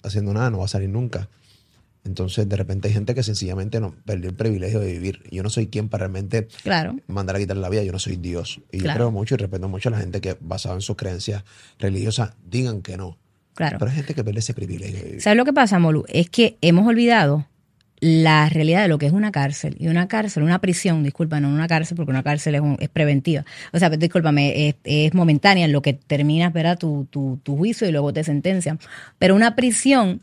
[0.02, 1.28] haciendo nada, no va a salir nunca.
[2.06, 5.22] Entonces, de repente hay gente que sencillamente no perdió el privilegio de vivir.
[5.30, 6.96] Yo no soy quien para realmente Claro.
[7.08, 8.60] mandar a quitar la vida, yo no soy Dios.
[8.72, 11.44] Y yo creo mucho y respeto mucho a la gente que, basado en sus creencias
[11.78, 13.18] religiosas, digan que no.
[13.54, 13.78] Claro.
[13.78, 15.22] Pero hay gente que pierde ese privilegio de vivir.
[15.22, 16.04] ¿Sabes lo que pasa, Molu?
[16.08, 17.46] Es que hemos olvidado
[17.98, 19.74] la realidad de lo que es una cárcel.
[19.80, 22.90] Y una cárcel, una prisión, disculpa, no una cárcel, porque una cárcel es, un- es
[22.90, 23.46] preventiva.
[23.72, 26.78] O sea, discúlpame, es, es momentánea en lo que terminas, ¿verdad?
[26.78, 28.78] Tu, tu, tu juicio y luego te sentencian.
[29.18, 30.20] Pero una prisión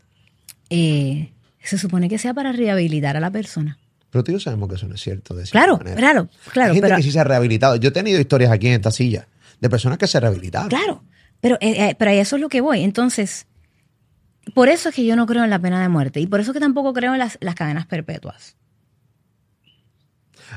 [0.69, 1.31] eh,
[1.63, 3.77] se supone que sea para rehabilitar a la persona.
[4.09, 5.33] Pero tú y yo sabemos que eso no es cierto.
[5.33, 5.95] De Claro, manera.
[5.97, 6.69] claro, claro.
[6.71, 7.75] hay gente Pero, que sí se ha rehabilitado.
[7.77, 9.27] Yo he tenido historias aquí en esta silla
[9.59, 10.69] de personas que se rehabilitaron.
[10.69, 11.03] claro,
[11.41, 12.83] pero, eh, eh, pero eso es lo que voy.
[12.83, 13.47] Entonces,
[14.53, 16.19] por eso es que yo no creo en la pena de muerte.
[16.19, 18.55] Y por eso es que tampoco creo en las, las cadenas perpetuas.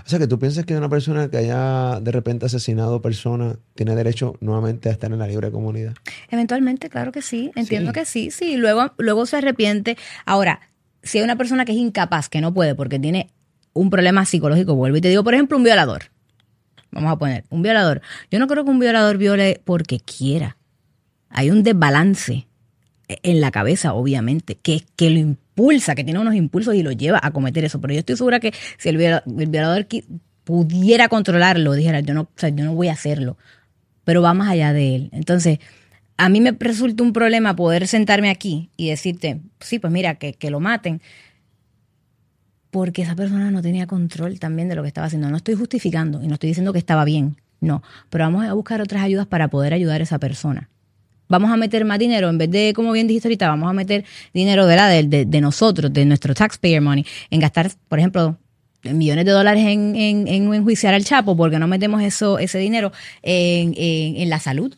[0.04, 3.94] O sea, que tú piensas que una persona que haya de repente asesinado personas tiene
[3.94, 5.94] derecho nuevamente a estar en la libre comunidad.
[6.30, 7.94] Eventualmente, claro que sí, entiendo Sí.
[8.00, 9.96] que sí, sí, luego, luego se arrepiente.
[10.26, 10.60] Ahora,
[11.06, 13.30] si hay una persona que es incapaz, que no puede porque tiene
[13.72, 16.10] un problema psicológico, vuelvo y te digo, por ejemplo, un violador.
[16.90, 18.00] vamos a poner, un violador.
[18.30, 20.56] Yo no creo que un violador viole porque quiera.
[21.28, 22.46] Hay un desbalance
[23.08, 27.20] en la cabeza, obviamente, que, que lo impulsa, que tiene unos impulsos y lo lleva
[27.22, 27.80] a cometer eso.
[27.80, 29.86] Pero yo estoy segura que si el violador,
[30.44, 33.36] pudiera controlarlo, dijera, yo no, yo no voy a hacerlo,
[34.04, 35.10] pero va más allá de él.
[35.12, 35.58] Entonces,
[36.16, 40.34] a mí me resulta un problema poder sentarme aquí y decirte, sí, pues mira, que,
[40.34, 41.00] que lo maten,
[42.70, 45.30] porque esa persona no tenía control también de lo que estaba haciendo.
[45.30, 48.80] No estoy justificando y no estoy diciendo que estaba bien, no, pero vamos a buscar
[48.80, 50.68] otras ayudas para poder ayudar a esa persona.
[51.28, 54.04] Vamos a meter más dinero, en vez de, como bien dijiste ahorita, vamos a meter
[54.32, 58.38] dinero de, de, de nosotros, de nuestro taxpayer money, en gastar, por ejemplo,
[58.82, 62.92] millones de dólares en, en, en enjuiciar al Chapo, porque no metemos eso, ese dinero
[63.22, 64.74] en, en, la salud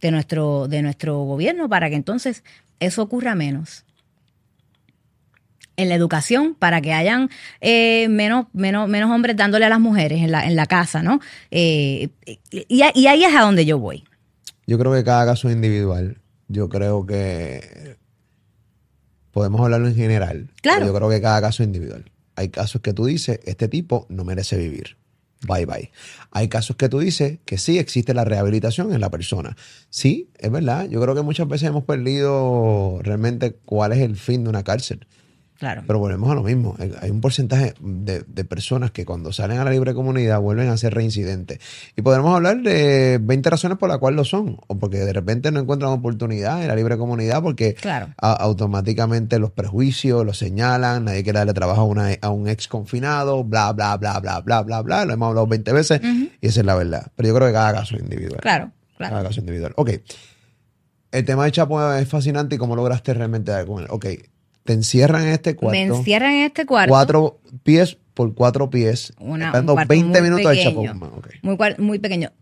[0.00, 2.44] de nuestro, de nuestro gobierno para que entonces
[2.80, 3.84] eso ocurra menos.
[5.76, 7.30] En la educación, para que hayan
[7.60, 11.20] eh, menos, menos, menos hombres dándole a las mujeres en la, en la casa, ¿no?
[11.52, 12.08] Eh,
[12.50, 14.04] y, y ahí es a donde yo voy.
[14.66, 16.18] Yo creo que cada caso es individual.
[16.48, 17.96] Yo creo que
[19.30, 20.50] podemos hablarlo en general.
[20.62, 20.86] Claro.
[20.86, 22.10] yo creo que cada caso es individual.
[22.34, 24.96] Hay casos que tú dices, este tipo no merece vivir.
[25.46, 25.90] Bye bye.
[26.32, 29.56] Hay casos que tú dices que sí existe la rehabilitación en la persona.
[29.88, 30.88] Sí, es verdad.
[30.88, 35.06] Yo creo que muchas veces hemos perdido realmente cuál es el fin de una cárcel.
[35.58, 36.76] Pero volvemos a lo mismo.
[37.00, 40.94] Hay un porcentaje de, personas que cuando salen a la libre comunidad vuelven a ser
[40.94, 41.58] reincidentes.
[41.96, 44.58] Y podemos hablar de 20 razones por las cuales lo son.
[44.68, 47.76] O porque de repente no encuentran oportunidad en la libre comunidad porque
[48.18, 53.96] automáticamente los prejuicios los señalan, nadie quiere darle trabajo a, un ex confinado, bla, bla,
[53.96, 55.04] bla, bla, bla, bla, bla.
[55.04, 56.00] Lo hemos hablado 20 veces
[56.40, 57.10] y esa es la verdad.
[57.16, 58.40] Pero yo creo que cada caso es individual.
[58.40, 59.12] Claro, claro.
[59.12, 59.72] Cada caso es individual.
[59.74, 59.90] Ok.
[61.10, 63.88] El tema de Chapo es fascinante y cómo lograste realmente dar con él.
[63.90, 64.06] Ok
[64.68, 65.78] te encierran en este cuarto.
[65.78, 66.90] Me encierran en este cuarto.
[66.90, 69.14] Cuatro pies por cuatro pies.
[69.18, 70.84] Una, 20 minutos de Chapo
[71.40, 72.32] Muy, muy pequeño.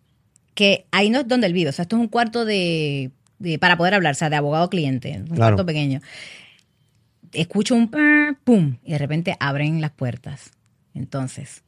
[0.54, 1.70] Que ahí no es donde él vive.
[1.70, 3.12] O sea, esto es un cuarto de,
[3.60, 5.22] para poder hablar, o sea, de abogado-cliente.
[5.30, 6.00] Un cuarto pequeño.
[7.32, 7.92] Escucho un
[8.42, 10.50] pum y de repente abren las puertas.
[10.94, 11.62] Entonces,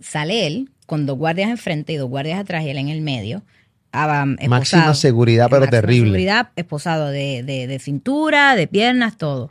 [0.00, 3.42] sale él con dos guardias enfrente y dos guardias atrás y él en el medio
[4.48, 6.06] máxima seguridad, pero terrible.
[6.06, 9.50] Seguridad, esposado de, de, cintura, de piernas, todo.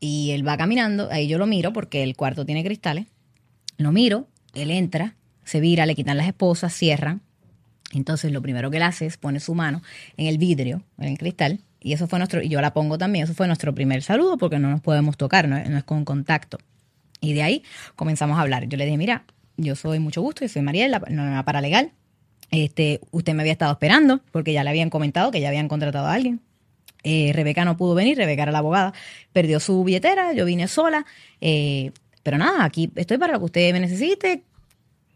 [0.00, 3.06] Y él va caminando, ahí yo lo miro porque el cuarto tiene cristales.
[3.76, 7.20] Lo miro, él entra, se vira, le quitan las esposas, cierran.
[7.92, 9.82] Entonces lo primero que él hace es pone su mano
[10.16, 13.24] en el vidrio, en el cristal, y eso fue nuestro, y yo la pongo también,
[13.24, 16.58] eso fue nuestro primer saludo porque no nos podemos tocar, no, es con contacto.
[17.20, 17.62] Y de ahí
[17.96, 18.66] comenzamos a hablar.
[18.68, 19.24] Yo le dije, mira,
[19.56, 21.92] yo soy mucho gusto, yo soy Mariela, no, paralegal.
[22.50, 26.06] Este, usted me había estado esperando porque ya le habían comentado que ya habían contratado
[26.06, 26.40] a alguien.
[27.02, 28.92] Eh, Rebeca no pudo venir, Rebeca era la abogada,
[29.32, 31.06] perdió su billetera, yo vine sola.
[31.40, 34.42] Eh, pero nada, aquí estoy para lo que usted me necesite.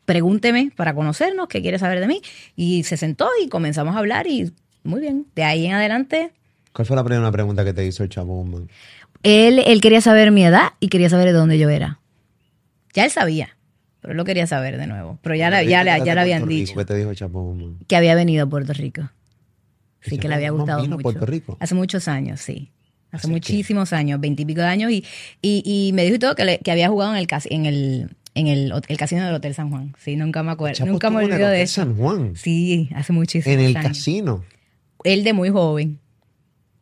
[0.05, 2.23] Pregúnteme para conocernos, qué quiere saber de mí.
[2.57, 5.27] Y se sentó y comenzamos a hablar y muy bien.
[5.35, 6.33] De ahí en adelante.
[6.73, 8.44] ¿Cuál fue la primera pregunta que te hizo el chavo?
[9.23, 12.01] Él, él quería saber mi edad y quería saber de dónde yo era.
[12.92, 13.57] Ya él sabía.
[14.01, 15.18] Pero él lo quería saber de nuevo.
[15.23, 16.75] Pero ya, ya, ya, ya le habían dicho.
[16.75, 17.11] ¿Qué te dijo
[17.88, 19.09] Que había venido a Puerto Rico.
[20.05, 21.03] Sí, que le había gustado vino mucho.
[21.03, 21.57] Puerto Rico?
[21.61, 22.71] Hace muchos años, sí.
[23.11, 24.90] Hace muchísimos años, veintipico de años.
[24.90, 25.05] Y,
[25.40, 28.49] y, y, me dijo todo que, le, que había jugado en el, en el en
[28.49, 29.95] el, el, casino del Hotel San Juan.
[29.99, 30.85] Sí, nunca me acuerdo.
[30.87, 31.83] Nunca me olvido de eso.
[31.83, 32.35] San Juan?
[32.35, 33.71] Sí, hace muchísimos años.
[33.71, 34.45] En el casino.
[35.05, 36.01] Él de muy joven.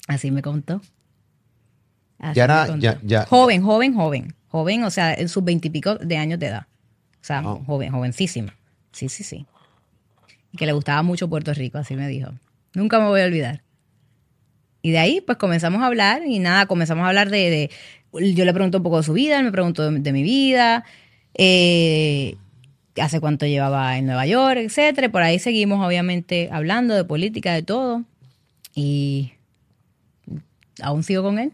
[0.08, 0.80] Así me contó.
[2.34, 4.34] ya era, ya, ya, joven, joven, joven.
[4.48, 6.66] Joven, o sea, en sus veintipico de años de edad.
[7.20, 8.54] O sea, joven, jovencísima.
[8.92, 9.46] Sí, sí, sí.
[10.52, 12.32] Y que le gustaba mucho Puerto Rico, así me dijo.
[12.74, 13.62] Nunca me voy a olvidar.
[14.82, 17.70] Y de ahí, pues comenzamos a hablar y nada, comenzamos a hablar de.
[18.12, 20.84] yo le pregunto un poco de su vida, él me preguntó de, mi vida,
[21.34, 22.36] eh,
[23.00, 25.10] hace cuánto llevaba en Nueva York, etcétera.
[25.10, 28.04] Por ahí seguimos, obviamente, hablando de política, de todo.
[28.74, 29.32] Y
[30.82, 31.52] aún sigo con él.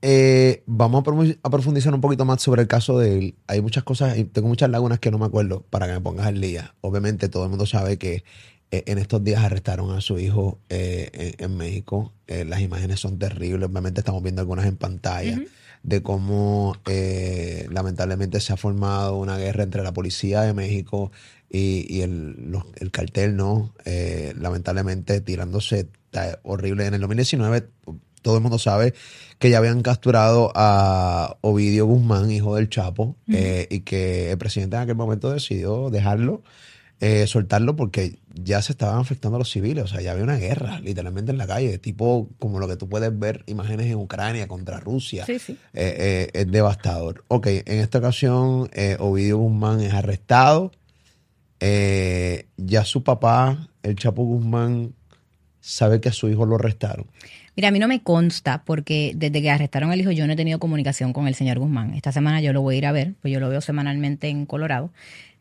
[0.00, 1.02] Eh, vamos
[1.42, 3.34] a profundizar un poquito más sobre el caso de él.
[3.46, 6.40] Hay muchas cosas, tengo muchas lagunas que no me acuerdo para que me pongas al
[6.40, 6.74] día.
[6.82, 8.22] Obviamente todo el mundo sabe que
[8.70, 12.12] eh, en estos días arrestaron a su hijo eh, en, México.
[12.26, 13.68] las imágenes son terribles.
[13.68, 15.40] Obviamente estamos viendo algunas en pantalla
[15.82, 16.76] de cómo
[17.70, 21.12] lamentablemente se ha formado una guerra entre la policía de México
[21.48, 23.72] y, el, el, cartel, ¿no?
[24.38, 25.88] lamentablemente tirándose
[26.42, 26.86] horrible.
[26.86, 27.68] En el 2019
[28.22, 28.94] todo el mundo sabe
[29.38, 34.76] que ya habían capturado a Ovidio Guzmán, hijo del Chapo, eh, y que el presidente
[34.76, 36.42] en aquel momento decidió dejarlo
[37.00, 39.84] eh, soltarlo porque ya se estaban afectando a los civiles.
[39.84, 42.88] O sea, ya había una guerra literalmente en la calle, tipo como lo que tú
[42.88, 45.24] puedes ver imágenes en Ucrania contra Rusia.
[45.26, 45.52] Sí, sí.
[45.74, 47.24] Eh, eh, es devastador.
[47.28, 50.72] Ok, en esta ocasión Ovidio Guzmán es arrestado.
[51.60, 54.94] ya su papá, el Chapo Guzmán,
[55.60, 57.06] sabe que a su hijo lo arrestaron.
[57.58, 60.36] Mira, a mí no me consta porque desde que arrestaron al hijo yo no he
[60.36, 61.92] tenido comunicación con el señor Guzmán.
[61.94, 64.46] Esta semana yo lo voy a ir a ver, pues yo lo veo semanalmente en
[64.46, 64.92] Colorado,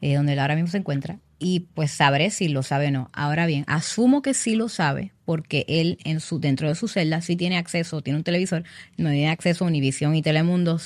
[0.02, 3.10] eh, donde él ahora mismo se encuentra, y pues sabré si lo sabe o no.
[3.14, 7.22] Ahora bien, asumo que sí lo sabe porque él en su dentro de su celda
[7.22, 8.64] sí tiene acceso, tiene un televisor,
[8.98, 10.80] no tiene acceso a Univisión y Telemundo.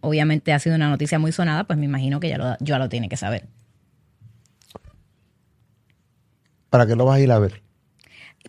[0.00, 2.88] obviamente ha sido una noticia muy sonada, pues me imagino que ya lo, ya lo
[2.88, 3.46] tiene que saber.
[6.70, 7.67] ¿Para qué lo vas a ir a ver?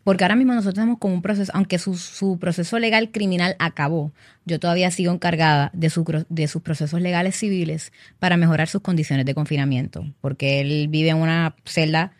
[0.09, 4.11] Porque ahora mismo nosotros estamos con un proceso, aunque su, proceso legal criminal acabó,
[4.43, 9.27] yo todavía sigo encargada de, su, de sus procesos legales civiles para mejorar sus condiciones
[9.27, 10.07] de confinamiento.
[10.19, 12.13] Porque él vive en una celda,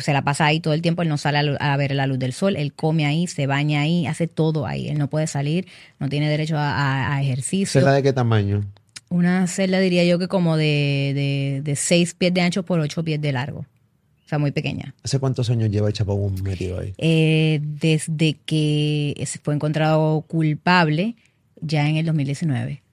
[0.00, 2.32] se la pasa ahí todo el tiempo, él no sale a, ver la luz del
[2.32, 4.88] sol, él come ahí, se baña ahí, hace todo ahí.
[4.88, 5.68] Él no puede salir,
[6.00, 7.80] no tiene derecho a, ejercicio.
[7.80, 8.64] ¿Celda de qué tamaño?
[9.08, 13.04] Una celda diría yo que como de, de, de seis pies de ancho por ocho
[13.04, 13.66] pies de largo.
[14.24, 14.94] O sea, muy pequeña.
[15.02, 16.94] ¿Hace cuántos años lleva Chapo metido ahí?
[16.98, 21.16] Eh, desde que fue encontrado culpable
[21.60, 22.83] ya en el 2019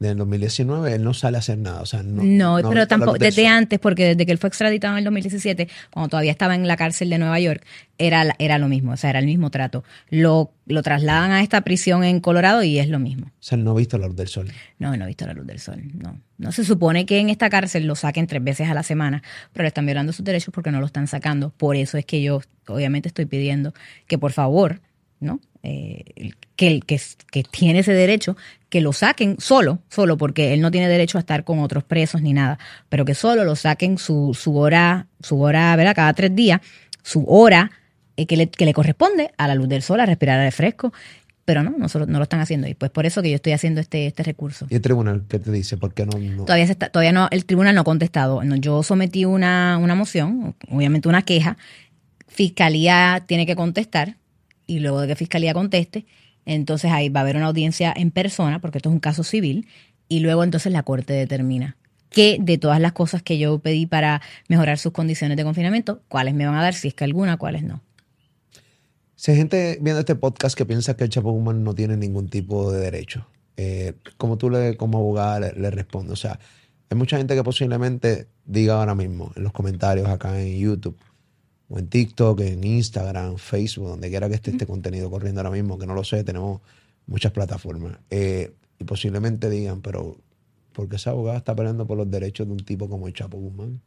[0.00, 1.80] en 2019 él no sale a hacer nada.
[1.80, 4.98] O sea, no, no, pero tampoco, desde antes, porque desde que él fue extraditado en
[4.98, 7.64] el 2017, cuando todavía estaba en la cárcel de Nueva York,
[7.98, 9.84] era, era lo mismo, o sea, era el mismo trato.
[10.10, 13.26] Lo, lo trasladan a esta prisión en Colorado y es lo mismo.
[13.26, 14.50] O sea, no ha visto la luz del sol.
[14.78, 16.20] No, no ha visto la luz del sol, no.
[16.36, 19.62] No se supone que en esta cárcel lo saquen tres veces a la semana, pero
[19.62, 21.50] le están violando sus derechos porque no lo están sacando.
[21.50, 23.72] Por eso es que yo, obviamente, estoy pidiendo
[24.08, 24.80] que por favor,
[25.20, 25.40] ¿no?
[25.62, 28.36] Eh, que, el que, que tiene ese derecho,
[28.74, 32.22] que lo saquen solo, solo porque él no tiene derecho a estar con otros presos
[32.22, 32.58] ni nada,
[32.88, 35.94] pero que solo lo saquen su, su hora, su hora, ¿verdad?
[35.94, 36.60] Cada tres días,
[37.00, 37.70] su hora
[38.16, 40.92] eh, que, le, que le corresponde a la luz del sol, a respirar aire fresco,
[41.44, 42.66] pero no, no, no, lo están haciendo.
[42.66, 44.66] Y pues por eso que yo estoy haciendo este, este recurso.
[44.68, 45.76] ¿Y el tribunal qué te dice?
[45.76, 46.44] ¿Por qué no?
[46.44, 48.42] Todavía, está, todavía no, el tribunal no ha contestado.
[48.56, 51.58] yo sometí una, una moción, obviamente una queja.
[52.26, 54.16] Fiscalía tiene que contestar
[54.66, 56.06] y luego de que Fiscalía conteste,
[56.46, 59.66] entonces ahí va a haber una audiencia en persona, porque esto es un caso civil,
[60.08, 61.76] y luego entonces la Corte determina
[62.10, 66.34] qué de todas las cosas que yo pedí para mejorar sus condiciones de confinamiento, cuáles
[66.34, 67.82] me van a dar, si es que alguna, cuáles no.
[69.16, 72.28] Si hay gente viendo este podcast que piensa que el Chapo Guzmán no tiene ningún
[72.28, 73.26] tipo de derecho,
[73.56, 76.38] eh, como tú le, como abogada le, le respondes, o sea,
[76.90, 80.96] hay mucha gente que posiblemente diga ahora mismo en los comentarios acá en YouTube,
[81.68, 85.78] o en TikTok, en Instagram, Facebook, donde quiera que esté este contenido corriendo ahora mismo,
[85.78, 86.60] que no lo sé, tenemos
[87.06, 87.98] muchas plataformas.
[88.10, 90.18] Eh, y posiblemente digan, pero
[90.72, 93.38] ¿por qué esa abogada está peleando por los derechos de un tipo como el Chapo
[93.38, 93.80] Guzmán?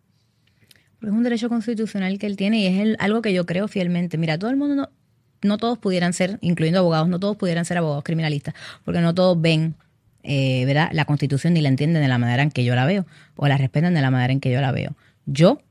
[0.99, 4.17] Porque es un derecho constitucional que él tiene y es algo que yo creo fielmente.
[4.17, 4.89] Mira, todo el mundo, no,
[5.43, 9.39] no todos pudieran ser, incluyendo abogados, no todos pudieran ser abogados criminalistas, porque no todos
[9.39, 9.75] ven
[10.23, 10.89] eh, ¿verdad?
[10.93, 13.57] la constitución ni la entienden de la manera en que yo la veo o la
[13.57, 14.95] respetan de la manera en que yo la veo.
[15.25, 15.61] Yo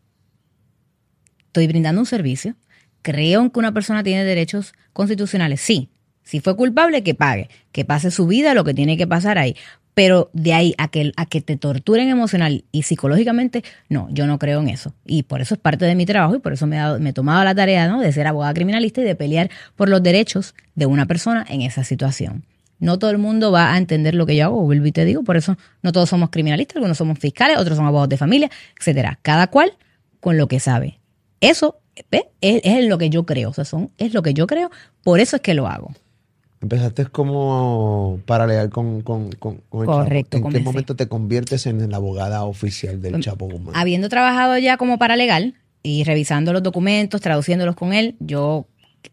[1.56, 2.54] estoy brindando un servicio,
[3.00, 5.88] creo que una persona tiene derechos constitucionales, sí.
[6.22, 9.56] Si fue culpable, que pague, que pase su vida, lo que tiene que pasar ahí.
[9.94, 14.38] Pero de ahí a que, a que te torturen emocional y psicológicamente, no, yo no
[14.38, 14.92] creo en eso.
[15.06, 17.10] Y por eso es parte de mi trabajo y por eso me he, dado, me
[17.10, 20.84] he tomado la tarea de ser abogada criminalista y de pelear por los derechos de
[20.84, 22.44] una persona en esa situación.
[22.80, 25.22] No todo el mundo va a entender lo que yo hago, vuelvo y te digo,
[25.22, 29.18] por eso no todos somos criminalistas, algunos somos fiscales, otros son abogados de familia, etcétera.
[29.22, 29.72] Cada cual
[30.20, 30.98] con lo que sabe.
[31.40, 31.78] Eso
[32.40, 34.70] Es, lo que yo creo, o sea, son, es lo que yo creo,
[35.02, 35.92] por eso es que lo hago.
[36.60, 40.38] Empezaste como paralegal con, con, con, el Correcto.
[40.38, 43.76] ¿En qué momento te conviertes en la abogada oficial del Chapo Guzmán?
[43.76, 48.66] Habiendo trabajado ya como paralegal y revisando los documentos, traduciéndolos con él, yo,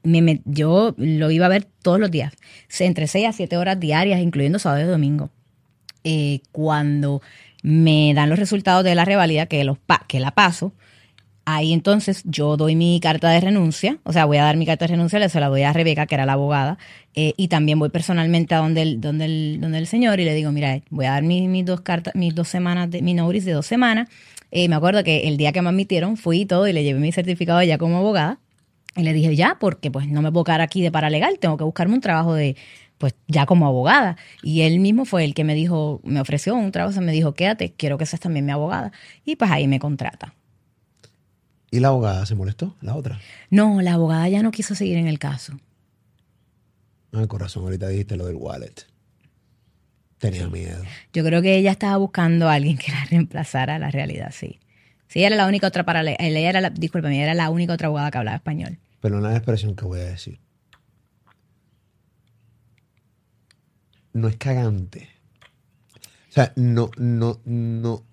[0.03, 2.33] me, yo lo iba a ver todos los días,
[2.79, 5.29] entre 6 a 7 horas diarias, incluyendo sábado y domingo.
[6.03, 7.21] Eh, cuando
[7.61, 10.73] me dan los resultados de la revalida, que, los que la paso,
[11.45, 14.85] Ahí entonces yo doy mi carta de renuncia, o sea, voy a dar mi carta
[14.85, 16.77] de renuncia, se la doy a Rebeca, que era la abogada,
[17.15, 20.33] eh, y también voy personalmente a donde el, donde el, donde el señor y le
[20.35, 23.53] digo, mira, voy a dar mis, dos cartas, mis dos semanas, de, mi notice de
[23.53, 24.07] dos semanas.
[24.51, 26.99] Eh, me acuerdo que el día que me admitieron fui y todo y le llevé
[26.99, 28.39] mi certificado ya como abogada.
[28.95, 31.63] Y le dije, ya, porque pues no me puedo quedar aquí de paralegal, tengo que
[31.63, 32.55] buscarme un trabajo de,
[32.99, 34.17] pues ya como abogada.
[34.43, 37.33] Y él mismo fue el que me dijo, me ofreció un trabajo, se me dijo,
[37.33, 38.91] quédate, quiero que seas también mi abogada.
[39.25, 40.33] Y pues ahí me contrata.
[41.73, 42.75] ¿Y la abogada se molestó?
[42.81, 43.19] ¿La otra?
[43.49, 45.59] No, la abogada ya no quiso seguir en el caso.
[47.11, 48.85] Ah, corazón, ahorita dijiste lo del wallet.
[50.19, 50.83] Tenía miedo.
[51.13, 54.59] Yo creo que ella estaba buscando a alguien que la reemplazara a la realidad, sí.
[55.07, 57.73] Sí, ella era la única otra para ella era la, discúlpame, ella era la única
[57.73, 58.77] otra abogada que hablaba español.
[59.01, 60.39] Pero una expresión que voy a decir.
[64.13, 65.09] No es cagante.
[66.29, 68.03] O sea, no, no, no.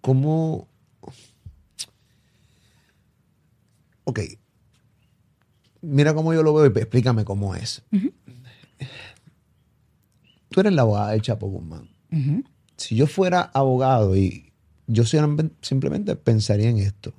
[0.00, 0.66] ¿Cómo?
[4.04, 4.20] Ok.
[5.82, 7.82] Mira cómo yo lo veo y explícame cómo es.
[10.48, 11.88] Tú eres la abogada del Chapo Guzmán.
[12.76, 14.52] Si yo fuera abogado y
[14.86, 17.12] yo simplemente pensaría en esto,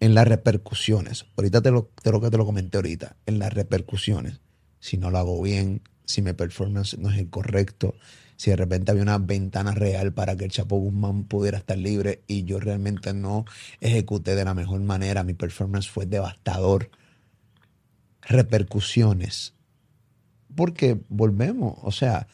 [0.00, 1.26] en las repercusiones.
[1.36, 4.40] Ahorita te lo, te lo que te lo comenté ahorita, en las repercusiones.
[4.80, 7.94] Si no lo hago bien, si mi performance no es el correcto,
[8.36, 12.22] si de repente había una ventana real para que el Chapo Guzmán pudiera estar libre
[12.26, 13.44] y yo realmente no
[13.80, 16.90] ejecuté de la mejor manera, mi performance fue devastador.
[18.22, 19.54] Repercusiones.
[20.54, 22.28] Porque volvemos, o sea,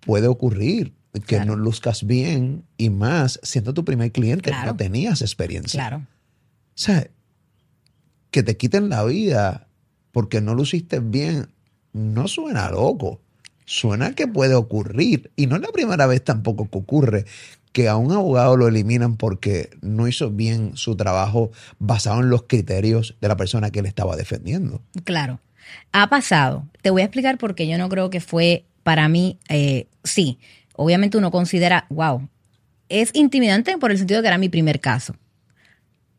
[0.00, 0.94] puede ocurrir
[1.26, 5.80] que no luzcas bien y más siendo tu primer cliente, no tenías experiencia.
[5.80, 5.96] Claro.
[5.98, 7.08] O sea,
[8.30, 9.68] que te quiten la vida
[10.12, 11.48] porque no luciste bien,
[11.96, 13.20] no suena loco.
[13.64, 15.32] Suena que puede ocurrir.
[15.34, 17.24] Y no es la primera vez tampoco que ocurre
[17.72, 22.44] que a un abogado lo eliminan porque no hizo bien su trabajo basado en los
[22.44, 24.82] criterios de la persona que él estaba defendiendo.
[25.04, 25.40] Claro.
[25.92, 26.66] Ha pasado.
[26.80, 30.38] Te voy a explicar por qué yo no creo que fue para mí, eh, sí,
[30.74, 32.28] obviamente uno considera, wow,
[32.88, 35.16] es intimidante por el sentido de que era mi primer caso,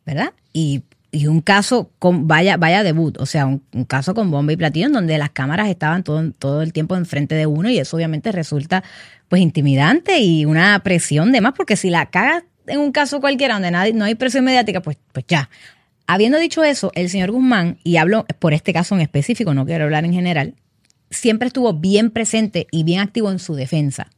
[0.06, 0.34] ¿verdad?
[0.52, 0.84] Y,
[1.26, 4.94] un caso con, vaya, vaya debut, o sea, un, caso con bomba y platillo en
[4.94, 8.84] donde las cámaras estaban todo, todo el tiempo enfrente de uno y eso obviamente resulta
[9.28, 13.56] pues intimidante y una presión de más, porque si la cagas en un caso cualquiera
[13.56, 15.50] donde nadie, no hay presión mediática, pues, pues ya.
[16.06, 19.86] Habiendo dicho eso, el señor Guzmán, y hablo por este caso en específico, no quiero
[19.86, 20.54] hablar en general,
[21.10, 24.10] siempre estuvo bien presente y bien activo en su defensa.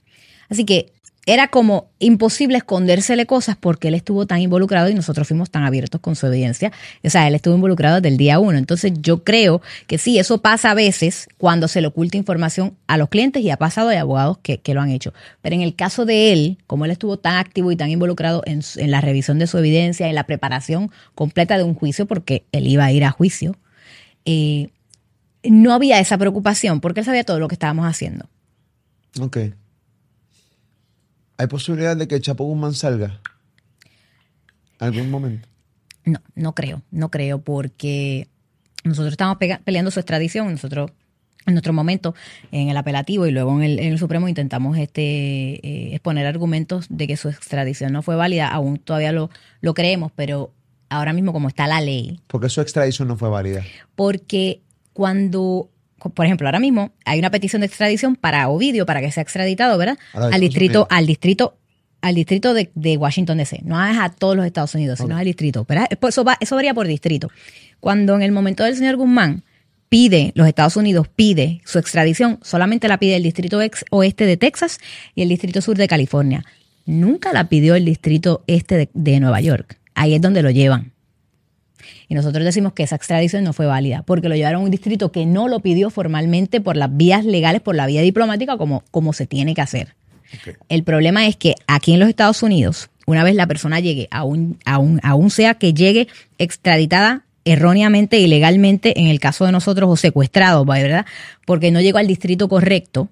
[0.50, 0.94] Así que
[1.26, 6.02] era como imposible escondérsele cosas porque él estuvo tan involucrado y nosotros fuimos tan abiertos
[6.02, 6.72] con su evidencia.
[7.04, 8.58] O sea, él estuvo involucrado desde el día uno.
[8.58, 12.98] Entonces yo creo que sí, eso pasa a veces cuando se le oculta información a
[12.98, 15.14] los clientes y ha pasado de abogados que, lo han hecho.
[15.42, 18.62] Pero en el caso de él, como él estuvo tan activo y tan involucrado en,
[18.90, 22.86] la revisión de su evidencia, en la preparación completa de un juicio, porque él iba
[22.86, 23.56] a ir a juicio,
[24.26, 24.70] eh,
[25.44, 28.26] no había esa preocupación porque él sabía todo lo que estábamos haciendo.
[29.20, 29.38] Ok.
[31.40, 33.22] ¿Hay posibilidad de que Chapo Guzmán salga?
[34.78, 35.48] ¿Algún momento?
[36.04, 38.28] No, no creo, no creo, porque
[38.84, 40.92] nosotros estamos peleando su extradición, nosotros
[41.46, 42.14] en nuestro momento
[42.52, 47.16] en el apelativo y luego en el, Supremo intentamos este eh, exponer argumentos de que
[47.16, 49.30] su extradición no fue válida, aún todavía lo,
[49.62, 50.52] lo creemos, pero
[50.90, 52.20] ahora mismo como está la ley.
[52.28, 53.64] ¿Por qué su extradición no fue válida?
[53.96, 54.60] Porque
[54.92, 59.24] cuando por ejemplo, ahora mismo hay una petición de extradición para Ovidio, para que sea
[59.24, 59.98] extraditado, ¿verdad?
[60.14, 61.58] Al distrito, al distrito,
[62.02, 63.62] al distrito de, Washington DC.
[63.64, 65.66] No es a todos los Estados Unidos, sino al distrito.
[65.68, 65.88] ¿verdad?
[66.08, 67.30] Eso, va, eso varía por distrito.
[67.80, 69.44] Cuando en el momento del señor Guzmán
[69.90, 73.60] pide, los Estados Unidos pide su extradición, solamente la pide el distrito
[73.92, 74.80] oeste de Texas
[75.16, 76.46] y el distrito sur de California.
[76.86, 79.78] Nunca la pidió el distrito este de Nueva York.
[79.96, 80.94] Ahí es donde lo llevan.
[82.10, 85.12] Y nosotros decimos que esa extradición no fue válida, porque lo llevaron a un distrito
[85.12, 89.14] que no lo pidió formalmente por las vías legales, por la vía diplomática, como, como
[89.14, 89.96] se tiene que hacer.
[90.70, 94.58] El problema es que aquí en los Estados Unidos, una vez la persona llegue, aún,
[94.66, 96.08] aún, aún sea que llegue
[96.40, 101.06] extraditada erróneamente, ilegalmente, en el caso de nosotros, o secuestrado, ¿verdad?
[101.46, 103.10] Porque no llegó al distrito correcto,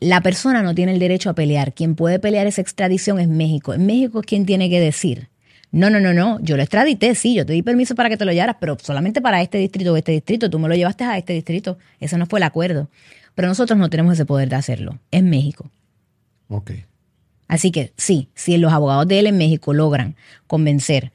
[0.00, 1.74] la persona no tiene el derecho a pelear.
[1.74, 3.74] Quien puede pelear esa extradición es México.
[3.74, 5.28] En México es quien tiene que decir
[5.70, 8.24] no, no, no, no, yo lo extradité, sí, yo te di permiso para que te
[8.24, 11.18] lo llevaras, pero solamente para este distrito o este distrito, tú me lo llevaste a
[11.18, 12.88] este distrito, ese no fue el acuerdo.
[13.34, 15.70] Pero nosotros no tenemos ese poder de hacerlo, es México.
[16.48, 16.72] Ok.
[17.48, 21.12] Así que sí, si los abogados de él en México logran convencer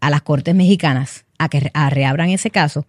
[0.00, 2.86] a las cortes mexicanas a que reabran ese caso,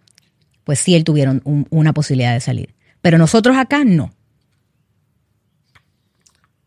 [0.64, 2.74] pues sí, él tuvieron una posibilidad de salir.
[3.00, 4.12] Pero nosotros acá no.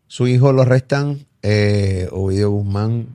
[0.06, 3.08] Su hijo lo restan, eh, Ovidio Guzmán,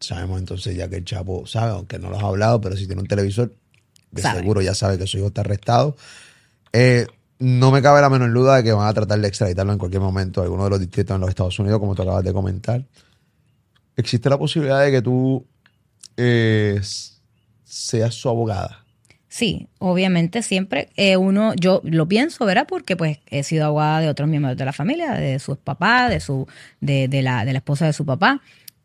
[0.00, 3.02] sabemos entonces ya que el Chapo sabe, aunque no lo ha hablado, pero si tiene
[3.02, 3.52] un televisor,
[4.10, 5.96] de seguro ya sabe que su hijo está arrestado.
[6.72, 7.06] Eh,
[7.38, 10.02] no me cabe la menor duda de que van a tratar de extraditarlo en cualquier
[10.02, 12.84] momento a alguno de los distritos en los Estados Unidos, como tú acabas de comentar.
[13.96, 15.44] ¿Existe la posibilidad de que tú
[16.16, 16.80] eh,
[17.64, 18.84] seas su abogada?
[19.28, 22.66] Sí, obviamente siempre eh, uno, yo lo pienso, ¿verdad?
[22.66, 26.20] Porque pues he sido abogada de otros miembros de la familia, de sus papás, de
[26.20, 26.48] su,
[26.80, 28.40] de, de, la, de la esposa de su papá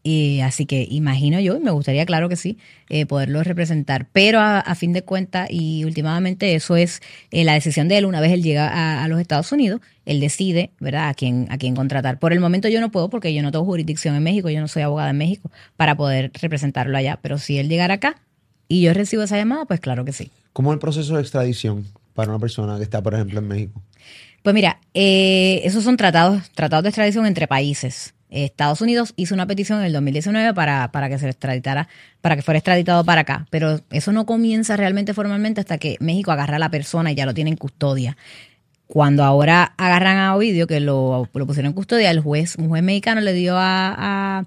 [0.05, 2.57] Y así que imagino yo, y me gustaría, claro que sí,
[2.89, 4.07] eh, poderlo representar.
[4.11, 7.01] Pero a, fin de cuentas, y últimamente eso es
[7.31, 10.71] eh, la decisión de él, una vez él llega a, los Estados Unidos, él decide,
[10.81, 12.19] ¿verdad?, a quién, a quién contratar.
[12.19, 14.67] Por el momento yo no puedo porque yo no tengo jurisdicción en México, yo no
[14.67, 17.19] soy abogada en México para poder representarlo allá.
[17.21, 18.17] Pero si él llegara acá
[18.67, 20.31] y yo recibo esa llamada, pues claro que sí.
[20.51, 23.81] ¿Cómo es el proceso de extradición para una persona que está, por ejemplo, en México?
[24.43, 28.13] Pues mira, eh, esos son tratados, tratados de extradición entre países.
[28.33, 31.87] Estados Unidos hizo una petición en el 2019 para, para que se extraditara,
[32.21, 36.31] para que fuera extraditado para acá, pero eso no comienza realmente formalmente hasta que México
[36.31, 38.17] agarra a la persona y ya lo tiene en custodia.
[38.87, 43.21] Cuando ahora agarran a Ovidio, que lo, pusieron en custodia, el juez, un juez mexicano
[43.21, 44.45] le dio a,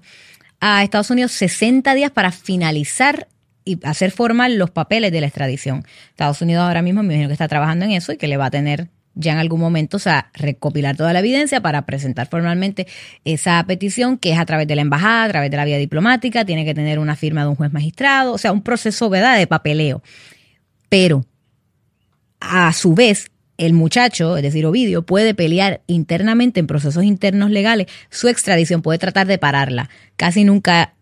[0.59, 3.27] a Estados Unidos 60 días para finalizar
[3.67, 5.85] y hacer formal los papeles de la extradición.
[6.09, 8.45] Estados Unidos ahora mismo me imagino que está trabajando en eso y que le va
[8.45, 12.87] a tener ya en algún momento, o sea, recopilar toda la evidencia para presentar formalmente
[13.25, 16.45] esa petición, que es a través de la embajada, a través de la vía diplomática,
[16.45, 19.47] tiene que tener una firma de un juez magistrado, o sea, un proceso, ¿verdad?, de
[19.47, 20.03] papeleo.
[20.89, 21.25] Pero,
[22.39, 27.87] a su vez, el muchacho, es decir, Ovidio, puede pelear internamente en procesos internos legales
[28.09, 29.89] su extradición, puede tratar de pararla.
[30.15, 30.93] Casi nunca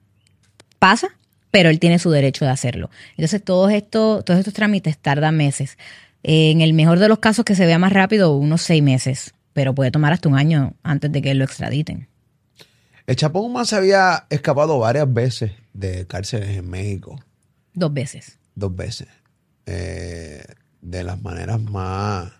[0.79, 1.09] pasa,
[1.51, 2.89] pero él tiene su derecho de hacerlo.
[3.11, 5.77] Entonces, todos estos, todos estos trámites tardan meses
[6.27, 9.75] en el mejor de los casos que se vea más rápido, unos seis meses, pero
[9.75, 12.07] puede tomar hasta un año antes de que lo extraditen.
[13.05, 17.23] El Chapón más se había escapado varias veces de cárceles en México.
[17.75, 18.39] Dos veces.
[18.55, 19.07] Dos veces.
[19.67, 20.43] Eh,
[20.81, 22.31] de las maneras más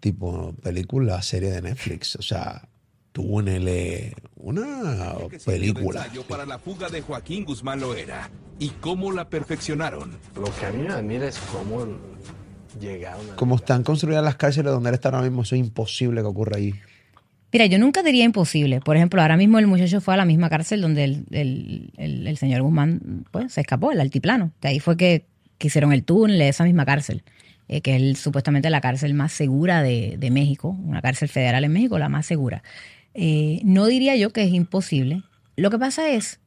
[0.00, 2.16] tipo película, serie de Netflix.
[2.16, 2.68] O sea,
[3.12, 6.06] túneles, una película.
[6.28, 8.30] para la fuga de Joaquín Guzmán lo era.
[8.58, 10.10] ¿Y cómo la perfeccionaron?
[10.36, 11.86] Lo que a mí me admira es cómo
[12.78, 13.26] llegaron.
[13.36, 16.56] Como están construidas las cárceles donde él está ahora mismo, eso es imposible que ocurra
[16.58, 16.74] ahí.
[17.52, 18.80] Mira, yo nunca diría imposible.
[18.80, 22.62] Por ejemplo, ahora mismo el muchacho fue a la misma cárcel donde el, el, señor
[22.62, 24.52] Guzmán pues, se escapó, el altiplano.
[24.60, 25.26] De ahí fue que,
[25.58, 27.22] hicieron el túnel de esa misma cárcel,
[27.68, 31.72] eh, que es supuestamente la cárcel más segura de, de México, una cárcel federal en
[31.72, 32.62] México, la más segura.
[33.14, 35.22] Eh, no diría yo que es imposible.
[35.56, 36.40] Lo que pasa es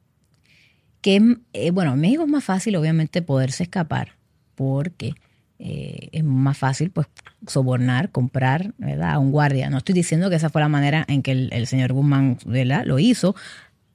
[1.00, 4.16] que, eh, bueno, en México es más fácil, obviamente, poderse escapar,
[4.54, 5.14] porque
[5.58, 7.06] eh, es más fácil, pues,
[7.46, 9.12] sobornar, comprar, ¿verdad?
[9.12, 9.70] A un guardia.
[9.70, 13.34] No estoy diciendo que esa fue la manera en que el, señor Guzmán, Lo hizo.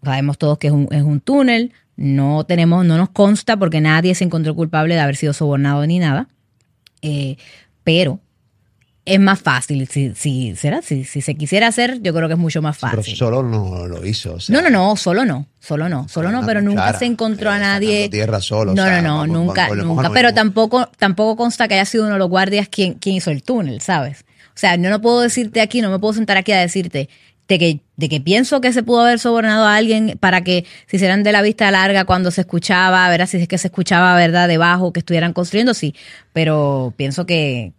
[0.04, 1.74] Sabemos todos que es un, es un túnel.
[1.98, 6.00] No tenemos, no nos consta porque nadie se encontró culpable de haber sido sobornado ni
[6.00, 6.30] nada.
[7.84, 8.20] pero
[9.10, 9.88] es más fácil.
[9.88, 10.82] Si, si, ¿será?
[10.82, 13.00] Si, si, se quisiera hacer, yo creo que es mucho más fácil.
[13.04, 14.38] Pero solo no lo hizo.
[14.50, 15.48] no, no, no, solo no.
[15.60, 18.10] Solo no, solo no, pero nunca se encontró a eh, nadie.
[18.10, 18.74] Tierra solo.
[18.74, 20.10] No, no, no, nunca, nunca.
[20.12, 23.44] Pero tampoco, tampoco consta que haya sido uno de los guardias quien, quien hizo el
[23.44, 24.26] túnel, ¿sabes?
[24.50, 27.10] O sea, yo no puedo decirte aquí, no me puedo sentar aquí a decirte
[27.50, 30.98] de que, de que pienso que se pudo haber sobornado a alguien para que se
[30.98, 34.48] hicieran de la vista larga cuando se escuchaba, ver si es que se escuchaba, ¿verdad?
[34.48, 35.96] Debajo, que estuvieran construyendo, sí.
[36.32, 37.74] Pero pienso que,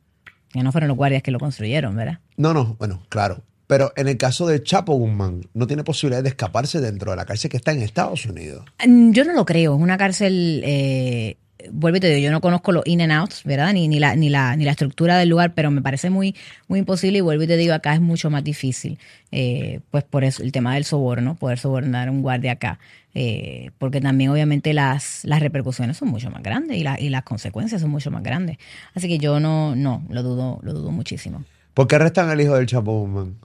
[0.53, 2.19] que no fueron los guardias que lo construyeron, ¿verdad?
[2.37, 3.43] No, no, bueno, claro.
[3.67, 7.25] Pero en el caso de Chapo Guzmán, no tiene posibilidad de escaparse dentro de la
[7.25, 8.65] cárcel que está en Estados Unidos.
[8.85, 9.77] Mm, yo no lo creo.
[9.77, 11.37] Es una cárcel, eh,
[11.73, 13.73] vuelvo y te digo, yo no conozco los in and outs, ¿verdad?
[13.73, 16.35] Ni, ni, la, ni, la, ni la estructura del lugar, pero me parece muy,
[16.69, 18.99] muy imposible y vuelvo y te digo, acá es mucho más difícil.
[19.33, 22.79] Eh, pues por eso el tema del soborno, poder sobornar a un guardia acá.
[23.15, 27.81] Eh, porque también obviamente las, las repercusiones son mucho más grandes y, y las consecuencias
[27.81, 28.59] son mucho más grandes.
[28.95, 31.45] Así que yo no, no, lo dudo, lo dudo muchísimo.
[31.75, 33.37] ¿Por qué arrestan al hijo del Chapo Guzmán?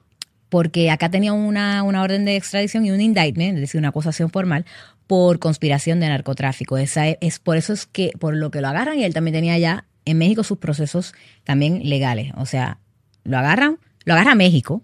[0.50, 4.30] Porque acá tenía una, una orden de extradición y un indictment, es decir, una acusación
[4.30, 4.66] formal,
[5.08, 6.78] por conspiración de narcotráfico.
[6.78, 9.58] Esa es, por eso es que, por lo que lo agarran, y él también tenía
[9.58, 12.32] ya en México sus procesos también legales.
[12.38, 12.80] O sea,
[13.24, 14.84] lo agarran, lo agarra México,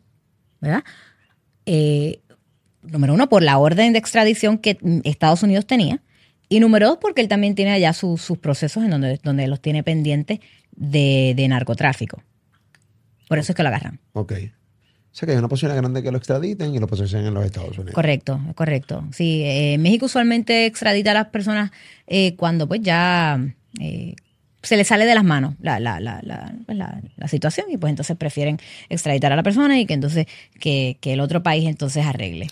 [0.59, 0.83] ¿verdad?
[1.65, 2.21] Eh,
[2.81, 6.01] número uno, por la orden de extradición que Estados Unidos tenía.
[6.49, 9.83] Y número dos, porque él también tiene allá sus procesos en donde, donde los tiene
[9.83, 10.39] pendientes
[10.75, 12.23] de, narcotráfico.
[13.29, 13.99] Por eso es que lo agarran.
[14.13, 14.33] Ok.
[15.11, 17.45] O sea que hay una posibilidad grande que lo extraditen y lo procesen en los
[17.45, 17.93] Estados Unidos.
[17.93, 19.03] Correcto, correcto.
[19.11, 21.71] Sí, eh, México usualmente extradita a las personas
[22.07, 23.37] eh, cuando pues ya
[23.81, 24.15] eh,
[24.63, 26.21] se les sale de las manos la, la, la,
[26.65, 28.57] pues, la, la, situación y pues entonces prefieren
[28.87, 30.27] extraditar a la persona y que entonces
[30.59, 32.47] que, que el otro país entonces arregle.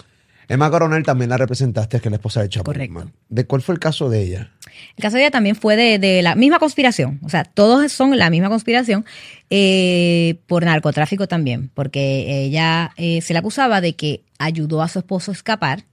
[0.49, 2.65] Emma Coronel también la representaste, que es la esposa de Chapo.
[2.65, 3.11] Correcto.
[3.29, 4.51] ¿De cuál fue el caso de ella?
[4.97, 7.19] El caso de ella también fue de, la misma conspiración.
[7.23, 9.05] O sea, todos son la misma conspiración
[9.51, 14.99] eh, por narcotráfico también, porque ella eh, se le acusaba de que ayudó a su
[14.99, 15.85] esposo a escapar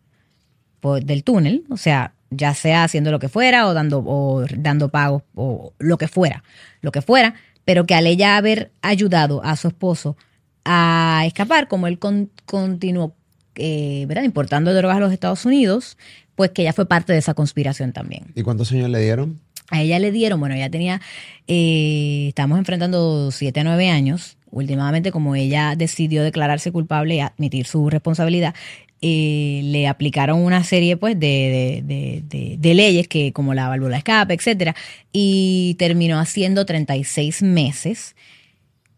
[1.02, 5.22] del túnel, o sea, ya sea haciendo lo que fuera o dando, o dando pagos
[5.34, 6.44] o lo que fuera,
[6.80, 7.34] lo que fuera,
[7.64, 10.16] pero que al ella haber ayudado a su esposo
[10.64, 13.14] a escapar, como él continuó
[13.56, 14.24] eh, ¿verdad?
[14.24, 15.96] importando drogas a los Estados Unidos,
[16.34, 18.24] pues que ella fue parte de esa conspiración también.
[18.34, 19.40] ¿Y cuántos años le dieron?
[19.70, 21.00] A ella le dieron, bueno, ella tenía,
[21.48, 24.36] eh, estamos enfrentando siete a nueve años.
[24.50, 28.54] Últimamente, como ella decidió declararse culpable y admitir su responsabilidad,
[29.02, 33.92] eh, le aplicaron una serie pues de, de, de, de, leyes que como la válvula
[33.92, 34.74] de escape, etcétera,
[35.12, 38.16] y terminó haciendo 36 meses,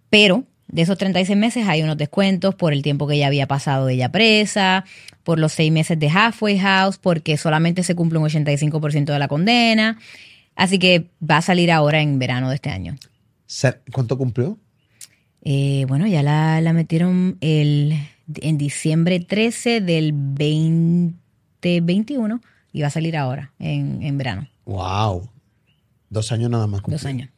[0.08, 3.86] pero de esos 36 meses hay unos descuentos por el tiempo que ella había pasado
[3.86, 4.84] de ella presa,
[5.24, 9.28] por los seis meses de halfway house, porque solamente se cumple un 85% de la
[9.28, 9.98] condena.
[10.54, 12.96] Así que va a salir ahora en verano de este año.
[13.92, 14.58] ¿Cuánto cumplió?
[15.42, 17.94] Eh, bueno, ya la, la metieron el,
[18.34, 22.42] en diciembre 13 del 2021
[22.72, 24.48] y va a salir ahora, en, en verano.
[24.66, 25.30] ¡Wow!
[26.10, 26.82] Dos años nada más.
[26.82, 26.98] Cumplió.
[26.98, 27.30] Dos años.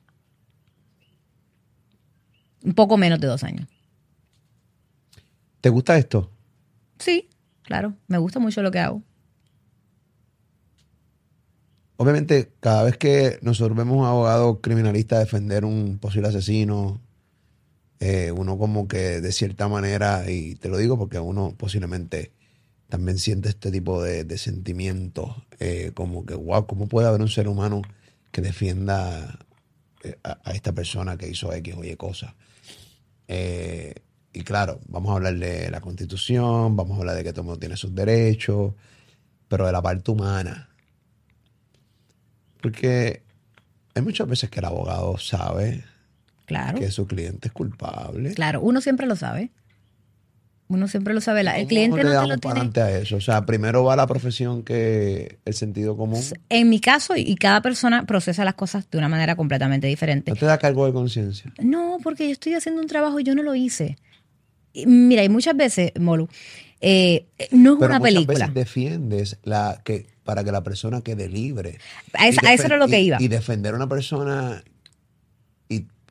[2.64, 3.68] Un poco menos de dos años.
[5.60, 6.30] ¿Te gusta esto?
[6.98, 7.28] Sí,
[7.62, 7.94] claro.
[8.06, 9.02] Me gusta mucho lo que hago.
[11.96, 16.98] Obviamente, cada vez que nosotros vemos a un abogado criminalista defender un posible asesino,
[18.00, 22.32] eh, uno como que de cierta manera, y te lo digo porque uno posiblemente
[22.88, 27.28] también siente este tipo de, de sentimientos, eh, como que, wow, ¿cómo puede haber un
[27.28, 27.82] ser humano
[28.32, 29.38] que defienda
[30.02, 32.32] eh, a, a, esta persona que hizo X o Y cosas?
[33.32, 33.94] Eh,
[34.32, 37.46] y claro, vamos a hablar de la constitución, vamos a hablar de que todo el
[37.46, 38.74] mundo tiene sus derechos,
[39.46, 40.68] pero de la parte humana.
[42.60, 43.22] Porque
[43.94, 45.84] hay muchas veces que el abogado sabe
[46.46, 46.80] claro.
[46.80, 48.34] que su cliente es culpable.
[48.34, 49.52] Claro, uno siempre lo sabe.
[50.70, 51.40] Uno siempre lo sabe.
[51.40, 52.70] El cliente no te lo tiene.
[52.80, 53.16] a eso?
[53.16, 56.22] O sea, primero va la profesión que el sentido común.
[56.48, 60.30] En mi caso, y cada persona procesa las cosas de una manera completamente diferente.
[60.30, 61.52] ¿No te da cargo de conciencia?
[61.60, 63.96] No, porque yo estoy haciendo un trabajo y yo no lo hice.
[64.86, 66.28] Mira, y muchas veces, Molu,
[66.80, 68.46] eh, no es Pero una muchas película.
[68.46, 71.78] Veces defiendes la que para que la persona quede libre.
[72.14, 73.16] A, esa, a eso era lo que iba.
[73.20, 74.62] Y defender a una persona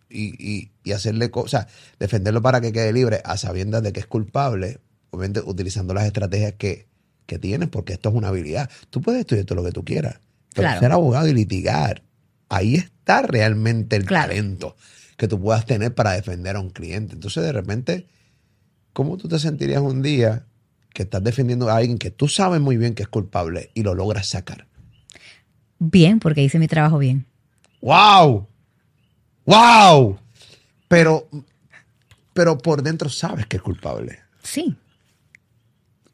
[0.09, 1.67] y, y, y hacerle cosas,
[1.99, 4.79] defenderlo para que quede libre a sabiendas de que es culpable,
[5.11, 6.87] obviamente utilizando las estrategias que,
[7.25, 8.69] que tienes, porque esto es una habilidad.
[8.89, 10.19] Tú puedes estudiar todo lo que tú quieras,
[10.53, 10.79] pero Claro.
[10.79, 12.01] ser abogado y litigar,
[12.49, 14.29] ahí está realmente el Claro.
[14.29, 14.75] talento
[15.17, 17.13] que tú puedas tener para defender a un cliente.
[17.13, 18.07] Entonces, de repente,
[18.93, 20.45] ¿cómo tú te sentirías un día
[20.93, 23.93] que estás defendiendo a alguien que tú sabes muy bien que es culpable y lo
[23.93, 24.65] logras sacar?
[25.77, 27.25] Bien, porque hice mi trabajo bien.
[27.81, 28.47] ¡Wow!
[29.49, 30.19] ¡Wow!
[30.87, 31.27] Pero,
[32.33, 34.19] pero por dentro sabes que es culpable.
[34.43, 34.75] Sí,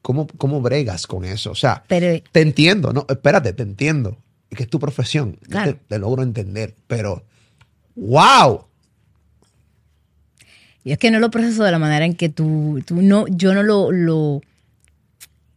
[0.01, 1.51] ¿Cómo, ¿Cómo bregas con eso?
[1.51, 4.17] O sea, pero te entiendo, no, espérate, te entiendo.
[4.51, 5.39] Es que es tu profesión.
[5.49, 5.73] Claro.
[5.73, 6.75] te, te logro entender.
[6.85, 7.23] Pero,
[7.95, 8.65] ¡wow!
[10.83, 13.55] Y es que no lo proceso de la manera en que tú, tú no, yo
[13.55, 14.41] no lo, lo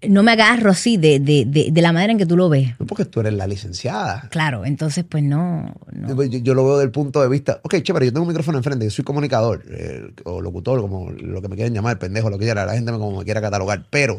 [0.06, 2.68] no me agarro así de, de, de, de la manera en que tú lo ves.
[2.78, 4.28] No porque tú eres la licenciada.
[4.30, 6.22] Claro, entonces pues no, no.
[6.24, 8.84] Yo, yo lo veo del punto de vista, ok, chévere, yo tengo un micrófono enfrente,
[8.84, 12.44] yo soy comunicador, eh, o locutor, como lo que me quieran llamar, pendejo, lo que
[12.44, 14.16] quiera, la gente me, como me quiera catalogar, pero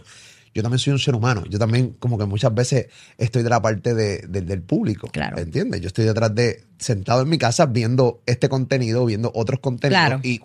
[0.53, 3.61] yo también soy un ser humano, yo también como que muchas veces estoy de la
[3.61, 5.37] parte de- de- del público, Claro.
[5.37, 5.79] ¿entiendes?
[5.79, 10.19] Yo estoy detrás de, sentado en mi casa viendo este contenido, viendo otros contenidos, Claro.
[10.23, 10.41] y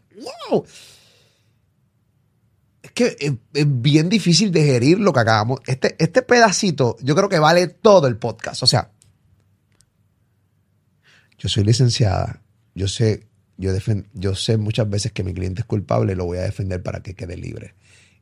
[0.51, 0.65] wow,
[2.95, 7.29] que es, es bien difícil de gerir lo que acabamos, este, este pedacito, yo creo
[7.29, 8.91] que vale todo el podcast, o sea,
[11.39, 12.43] yo soy licenciada,
[12.75, 13.27] yo sé,
[13.57, 16.43] yo, defen- yo sé muchas veces que mi cliente es culpable y lo voy a
[16.43, 17.75] defender para que quede libre.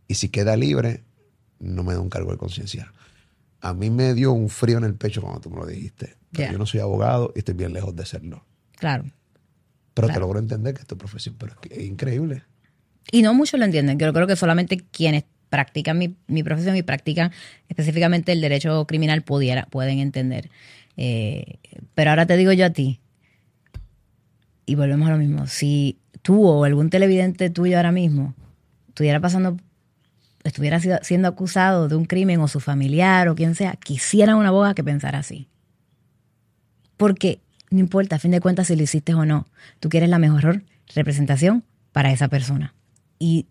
[0.09, 1.05] Y si queda libre,
[1.59, 2.93] no me da un cargo de conciencia.
[3.61, 6.17] A mí me dio un frío en el pecho cuando tú me lo dijiste.
[6.33, 6.53] Pero.
[6.53, 8.45] Yo no soy abogado y estoy bien lejos de serlo.
[8.77, 9.05] Claro.
[9.95, 12.43] Pero te logro entender que es tu profesión, pero es, que es increíble.
[13.11, 13.99] Y no muchos lo entienden.
[13.99, 17.31] Yo creo que solamente quienes practican mi, mi profesión y practican
[17.69, 20.51] específicamente el derecho criminal pudiera, pueden entender.
[20.97, 21.59] Eh,
[21.95, 23.01] pero ahora te digo yo a ti,
[24.67, 28.35] y volvemos a lo mismo, si tú o algún televidente tuyo ahora mismo
[28.89, 29.57] estuviera pasando,
[30.45, 34.75] estuviera siendo acusado de un crimen o su familiar o quien sea, quisiera una abogada
[34.75, 35.49] que pensara así.
[36.97, 37.41] Porque
[37.71, 39.47] no importa, a fin de cuentas, si lo hiciste o no,
[39.81, 40.63] tú quieres la mejor
[40.95, 42.75] representación para esa persona.
[43.23, 43.47] Y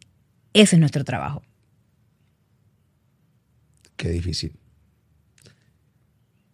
[0.53, 1.43] ese es nuestro trabajo.
[3.95, 4.51] Qué difícil.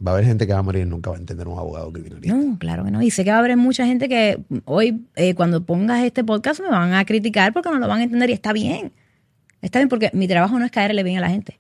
[0.06, 1.92] Va a haber gente que va a morir y nunca va a entender un abogado
[1.92, 2.36] criminalista.
[2.36, 3.02] No, claro que no.
[3.02, 6.62] Y sé que va a haber mucha gente que hoy, eh, cuando pongas este podcast,
[6.62, 8.94] me van a criticar porque no lo van a entender y está bien.
[9.64, 11.60] Está bien porque mi trabajo no es caerle bien a la gente.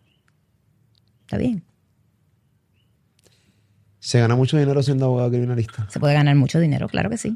[1.21, 1.63] Está bien.
[3.97, 5.89] ¿Se gana mucho dinero siendo abogado criminalista?
[5.89, 7.35] Se puede ganar mucho dinero, claro que sí.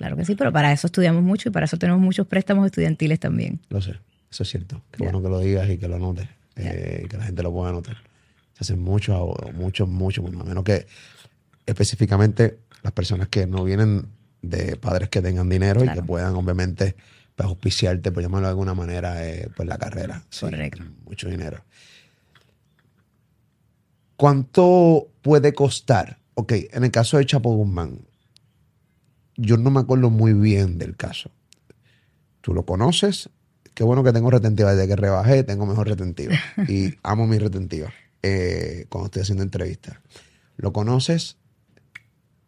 [0.00, 3.20] Claro que sí, pero para eso estudiamos mucho y para eso tenemos muchos préstamos estudiantiles
[3.20, 3.60] también.
[3.68, 3.96] Lo sé,
[4.30, 4.80] eso es cierto.
[4.90, 6.26] Qué bueno que lo digas y que lo notes.
[6.56, 7.98] eh, que la gente lo pueda notar.
[8.54, 10.86] Se hacen muchos abogados, muchos, muchos, a menos que
[11.66, 14.06] específicamente las personas que no vienen
[14.40, 16.96] de padres que tengan dinero y que puedan obviamente
[17.36, 20.22] pues, auspiciarte, por llamarlo de alguna manera, eh, pues la carrera.
[20.30, 20.82] Sí, Correcto.
[21.04, 21.62] Mucho dinero.
[24.16, 26.16] ¿Cuánto puede costar?
[26.32, 28.00] Ok, en el caso de Chapo Guzmán,
[29.40, 31.30] yo no me acuerdo muy bien del caso.
[32.40, 33.30] Tú lo conoces.
[33.74, 34.74] Qué bueno que tengo retentiva.
[34.74, 36.34] Desde que rebajé, tengo mejor retentiva.
[36.68, 37.90] Y amo mi retentiva
[38.22, 39.96] eh, cuando estoy haciendo entrevistas.
[40.56, 41.36] Lo conoces,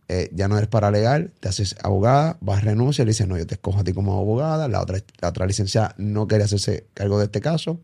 [0.08, 3.54] eh, ya no eres paralegal, te haces abogada, vas renuncia, le dices, no, yo te
[3.54, 4.68] escojo a ti como abogada.
[4.68, 7.80] La otra, la otra licenciada no quería hacerse cargo de este caso.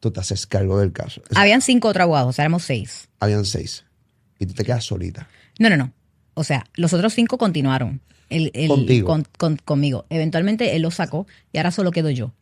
[0.00, 1.22] Tú te haces cargo del caso.
[1.34, 3.08] Habían cinco otros abogados, éramos seis.
[3.20, 3.84] Habían seis.
[4.38, 5.28] Y tú te quedas solita.
[5.58, 5.92] No, no, no.
[6.38, 8.00] O sea, los otros cinco continuaron.
[8.30, 9.06] El, el- Contigo.
[9.08, 10.04] con- con- conmigo.
[10.10, 12.32] Eventualmente él lo sacó y ahora solo quedo yo.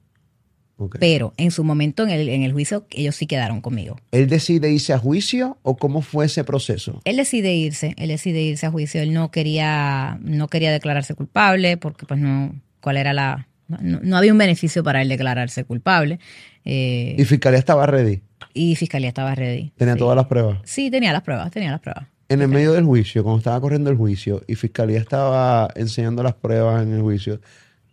[1.01, 3.97] Pero en su momento, en el, en el juicio, ellos sí quedaron conmigo.
[4.13, 7.01] ¿Él decide irse a juicio o cómo fue ese proceso?
[7.05, 9.01] Él decide irse, él decide irse a juicio.
[9.01, 14.17] Él no quería, no quería declararse culpable porque pues no, cuál era la, no, no
[14.19, 16.19] había un beneficio para él declararse culpable.
[16.67, 18.21] Eh, Y Fiscalía estaba ready.
[18.53, 19.73] y fiscalía estaba ready.
[19.79, 19.99] Tenía sí.
[20.01, 20.59] todas las pruebas.
[20.65, 22.07] Sí, tenía las pruebas, tenía las pruebas.
[22.29, 26.35] En el medio del juicio, cuando estaba corriendo el juicio y Fiscalía estaba enseñando las
[26.35, 27.41] pruebas en el juicio,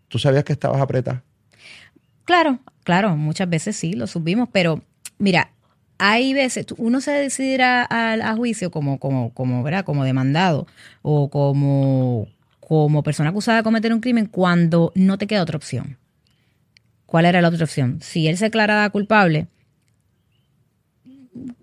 [0.08, 1.24] ¿tú sabías que estabas apretada?
[2.26, 4.82] Claro, claro, muchas veces sí, lo subimos, pero
[5.20, 5.52] mira,
[6.00, 9.86] hay veces, uno se decidirá a, a juicio como, como, como, ¿verdad?
[9.86, 10.66] como demandado
[11.04, 12.28] o como,
[12.60, 15.98] como persona acusada de cometer un crimen cuando no te queda otra opción.
[17.06, 18.00] ¿Cuál era la otra opción?
[18.02, 19.48] Si él se declaraba culpable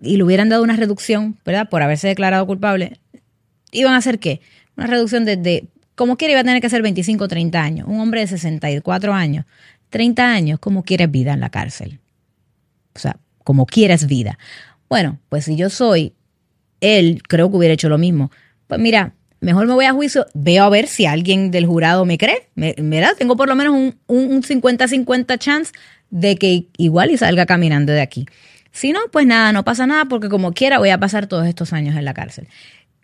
[0.01, 1.69] y le hubieran dado una reducción, ¿verdad?
[1.69, 2.99] Por haberse declarado culpable,
[3.71, 4.41] ¿iban a hacer qué?
[4.77, 5.65] Una reducción desde,
[5.95, 7.87] como quiera, iba a tener que ser 25 o 30 años.
[7.87, 9.45] Un hombre de 64 años,
[9.89, 11.99] 30 años, como quieres vida en la cárcel.
[12.95, 14.37] O sea, como quieres vida.
[14.89, 16.13] Bueno, pues si yo soy
[16.81, 18.31] él, creo que hubiera hecho lo mismo.
[18.67, 22.17] Pues mira, mejor me voy a juicio, veo a ver si alguien del jurado me
[22.17, 22.49] cree.
[22.55, 23.11] Me- ¿Verdad?
[23.17, 23.73] Tengo por lo menos
[24.07, 25.71] un 50-50 chance
[26.09, 28.25] de que igual y salga caminando de aquí.
[28.71, 31.73] Si no, pues nada, no pasa nada porque como quiera voy a pasar todos estos
[31.73, 32.47] años en la cárcel.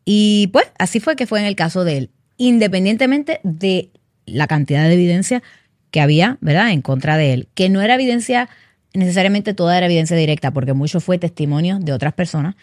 [0.06, 3.92] Y pues así fue que fue en el caso de él, independientemente de
[4.26, 5.44] la cantidad de evidencia
[5.92, 8.50] que había, ¿verdad?, en contra de él, que no era evidencia,
[8.94, 12.56] necesariamente toda era evidencia directa, porque mucho fue testimonio de otras personas,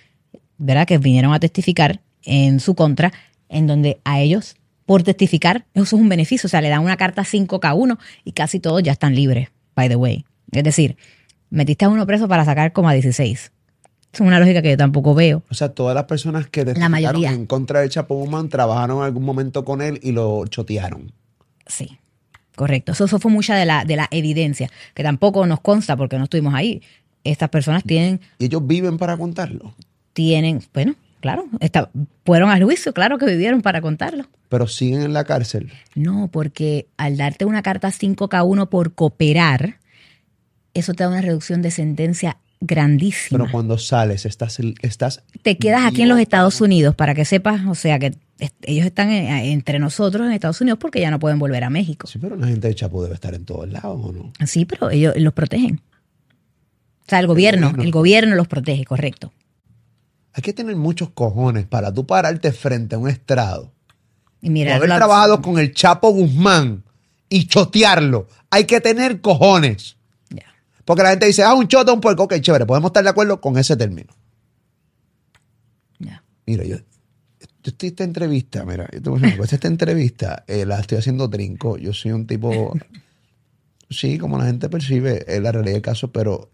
[0.59, 3.13] ¿verdad?, que vinieron a testificar en su contra,
[3.49, 6.97] en donde a ellos, por testificar, eso es un beneficio, o sea, le dan una
[6.97, 10.25] carta 5K1 y casi todos ya están libres, by the way.
[10.53, 10.97] Es decir,
[11.55, 13.53] metiste a uno preso para sacar como a 16.
[14.13, 15.43] Es una lógica que yo tampoco veo.
[15.51, 19.25] O sea, todas las personas que testificaron en contra de Chapo Guzmán trabajaron en algún
[19.25, 21.11] momento con él y lo chotearon.
[21.67, 21.99] Sí,
[22.55, 22.93] correcto.
[22.93, 26.25] Eso, eso fue mucha de la, de la evidencia, que tampoco nos consta porque no
[26.25, 26.81] estuvimos ahí.
[27.25, 29.75] Estas personas tienen, Y ellos viven para contarlo.
[30.13, 31.91] tienen, bueno, claro, esta-
[32.25, 34.27] fueron al juicio, claro que vivieron para contarlo.
[34.49, 35.73] Pero siguen en la cárcel.
[35.97, 39.79] No, porque al darte una carta 5K1 por cooperar,
[40.75, 43.39] eso te da una reducción de sentencia grandísima.
[43.39, 47.67] Pero cuando sales, estás, estás te quedas aquí en los Estados Unidos para que sepas,
[47.67, 48.15] o sea, que
[48.63, 52.07] ellos están en- entre nosotros en Estados Unidos porque ya no pueden volver a México.
[52.07, 54.33] Sí, pero la gente de Chapo debe estar en todos lados, ¿o no?
[54.47, 55.81] Sí, pero ellos los protegen.
[57.07, 57.83] O sea, el gobierno, gobierno.
[57.85, 59.33] el gobierno los protege, correcto.
[60.33, 63.73] Hay que tener muchos cojones para tú pararte frente a un estrado.
[64.41, 66.83] Y o mira, haber trabajado con el Chapo Guzmán
[67.29, 68.27] y chotearlo.
[68.51, 69.97] Hay que tener cojones.
[70.85, 72.25] Porque la gente dice, ah, un choto, un puerco.
[72.25, 74.13] Ok, chévere, podemos estar de acuerdo con ese término.
[75.99, 76.23] Ya.
[76.47, 80.67] Mira, yo, yo estoy esta entrevista, mira, yo te voy a decir esta entrevista eh,
[80.67, 81.79] la estoy haciendo trinco.
[81.79, 82.77] Yo soy un tipo,
[83.91, 86.51] sí, como la gente percibe es la realidad del caso, pero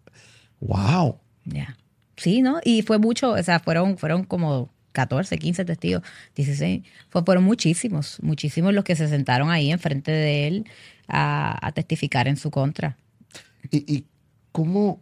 [0.61, 1.19] wow.
[1.45, 1.77] Ya.
[2.17, 2.61] Sí, ¿no?
[2.65, 6.03] Y fue mucho, o sea, fueron, fueron como 14, 15 testigos,
[6.37, 6.83] 16.
[7.09, 10.67] Fue, fueron muchísimos, muchísimos los que se sentaron ahí enfrente de él
[11.09, 12.97] a, a testificar en su contra.
[13.71, 14.05] ¿Y, y
[14.53, 15.01] cómo,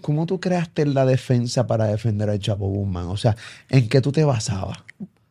[0.00, 3.06] cómo tú creaste la defensa para defender al Chapo Guzmán?
[3.06, 3.36] O sea,
[3.68, 4.78] ¿en qué tú te basabas?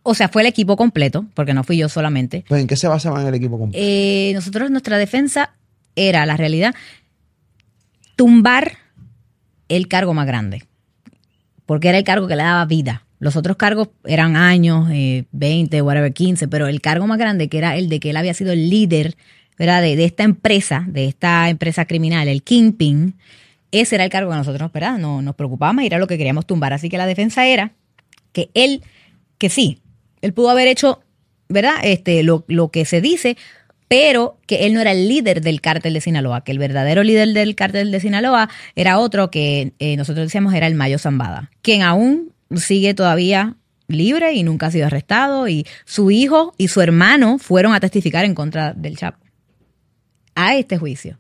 [0.04, 2.44] O sea, fue el equipo completo, porque no fui yo solamente.
[2.48, 3.84] Pues, ¿En qué se basaba en el equipo completo?
[3.86, 5.54] Eh, nosotros, nuestra defensa
[5.96, 6.74] era, la realidad,
[8.16, 8.78] tumbar
[9.70, 10.64] el cargo más grande,
[11.66, 13.06] porque era el cargo que le daba vida.
[13.20, 17.60] Los otros cargos eran años, eh, 20, whatever, 15, pero el cargo más grande, que
[17.60, 19.16] era el de que él había sido el líder
[19.62, 19.84] ¿verdad?
[19.84, 23.14] De, esta empresa, de esta empresa criminal, el Kingpin,
[23.72, 24.98] ese era el cargo que nosotros ¿verdad?
[24.98, 26.74] No, nos preocupaba más y era lo que queríamos tumbar.
[26.74, 27.72] Así que la defensa era
[28.34, 28.82] que él,
[29.38, 29.78] que sí,
[30.22, 31.04] él pudo haber hecho,
[31.48, 31.76] ¿verdad?
[31.84, 33.38] Este, lo, lo que se dice,
[33.88, 37.32] pero que él no era el líder del cártel de Sinaloa, que el verdadero líder
[37.34, 41.84] del cártel de Sinaloa era otro que eh, nosotros decíamos era el Mayo Zambada, quien
[41.84, 43.58] aún sigue todavía
[43.88, 48.26] libre y nunca ha sido arrestado y su hijo y su hermano fueron a testificar
[48.26, 49.22] en contra del Chapo
[50.48, 51.18] a este juicio.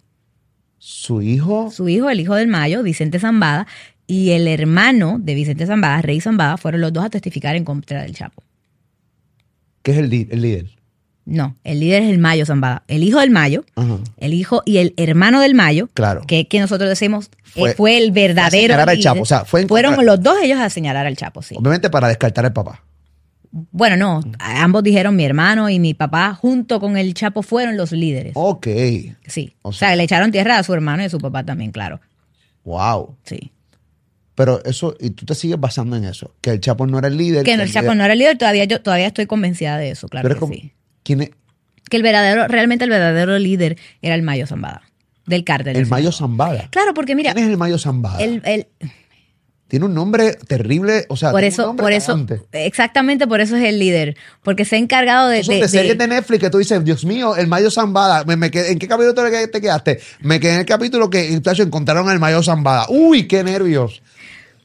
[0.77, 3.67] Su hijo, Su hijo, el hijo del Mayo, Vicente Zambada,
[4.07, 8.01] y el hermano de Vicente Zambada, Rey Zambada, fueron los dos a testificar en contra
[8.01, 8.43] del Chapo.
[9.83, 10.65] que es el, el líder.
[11.23, 12.83] No, el líder es el Mayo Zambada.
[12.87, 13.99] El hijo del Mayo, Ajá.
[14.17, 16.21] el hijo y el hermano del Mayo, Claro.
[16.27, 18.73] que, que nosotros decimos Fue- fue, fue el verdadero.
[18.73, 19.03] a señalar al líder.
[19.03, 21.55] Chapo, o sea, fue Fueron contra- los dos ellos a señalar al Chapo, sí.
[21.57, 22.83] Obviamente para descartar al papá.
[23.51, 27.91] Bueno, no, ambos dijeron mi hermano y mi papá junto con el Chapo fueron los
[27.91, 28.31] líderes.
[28.35, 28.67] Ok.
[29.27, 29.55] Sí.
[29.61, 31.99] O O sea, le echaron tierra a su hermano y a su papá también, claro.
[32.63, 33.17] Wow.
[33.23, 33.51] Sí.
[34.35, 37.17] Pero eso, y tú te sigues basando en eso, que el Chapo no era el
[37.17, 37.43] líder.
[37.43, 39.91] Que el el Chapo líder- no era el líder, todavía yo todavía estoy convencida de
[39.91, 40.71] eso, claro eres que como- sí.
[41.03, 41.31] ¿Quién es?
[41.89, 44.83] Que el verdadero, realmente el verdadero líder era el Mayo Zambada,
[45.25, 45.75] del cártel.
[45.75, 46.13] El Mayo.
[46.13, 46.69] Zambada.
[46.69, 48.23] Claro, porque mira, ¿Quién es el Mayo Zambada?
[48.23, 48.67] el, el-
[49.71, 52.41] Tiene un nombre terrible, o sea, por tiene eso, por eso, cagante.
[52.51, 55.69] exactamente por eso es el líder, porque se ha encargado de, Son de- de, de-
[55.69, 58.25] series de Netflix que tú dices, Dios mío, el Mayo Zambada.
[58.25, 60.01] Me, me quedé- ¿En qué capítulo te, te quedaste?
[60.19, 62.85] Me quedé en el capítulo que tacho, encontraron al Mayo Zambada.
[62.89, 64.01] Uy, qué nervios.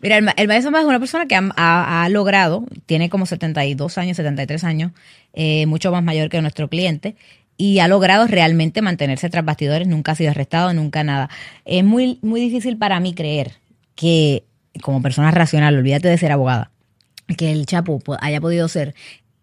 [0.02, 3.26] Mira, el, el Mayo Zambada es una persona que ha, ha- ha logrado, tiene como
[3.26, 4.90] 72 años, 73 años,
[5.34, 7.14] eh, mucho más mayor que nuestro cliente,
[7.56, 11.30] y ha logrado realmente mantenerse tras bastidores, nunca ha sido arrestado, nunca nada.
[11.64, 13.52] Es muy, muy difícil para mí creer
[13.94, 14.42] que,
[14.82, 16.70] como persona racional, olvídate de ser abogada,
[17.36, 18.94] que el Chapo po- haya podido ser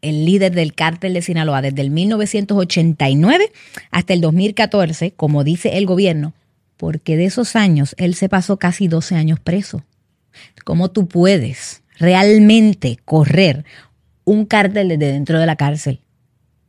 [0.02, 3.52] el líder del cártel de Sinaloa desde el 1989
[3.92, 6.34] hasta el 2014, como dice el gobierno,
[6.78, 9.84] porque de esos años él se pasó casi 12 años preso.
[10.66, 13.66] ¿Cómo tú puedes realmente correr
[14.26, 16.00] un cártel desde dentro de la cárcel?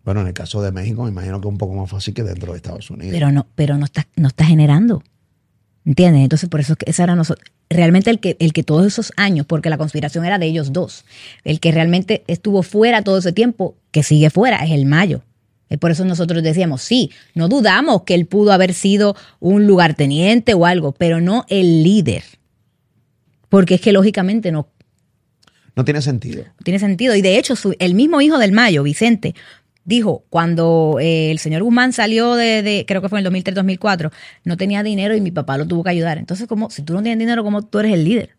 [0.05, 2.23] Bueno, en el caso de México, me imagino que es un poco más fácil que
[2.23, 3.15] dentro de Estados Unidos.
[3.15, 5.03] Pero no, pero no está, no está generando.
[5.87, 6.23] ¿Entiendes?
[6.23, 7.47] Entonces, por eso es que esa era nosotros.
[7.69, 11.05] Realmente el que, el que todos esos años, porque la conspiración era de ellos dos,
[11.45, 15.23] el que realmente estuvo fuera todo ese tiempo, que sigue fuera, es el Mayo.
[15.69, 20.55] Es por eso nosotros decíamos, sí, no dudamos que él pudo haber sido un lugarteniente
[20.55, 22.23] o algo, pero no el líder.
[23.49, 24.69] Porque es que lógicamente no,
[25.77, 26.45] no tiene sentido.
[26.45, 27.15] no tiene sentido.
[27.15, 29.35] Y de hecho, su- el mismo hijo del Mayo, Vicente,
[29.85, 34.11] dijo, cuando eh, el señor Guzmán salió de, de- creo que fue en el 2003-2004,
[34.45, 36.19] no tenía dinero y mi papá lo tuvo que ayudar.
[36.19, 38.37] Entonces, como si tú no tienes dinero, ¿cómo tú eres el líder?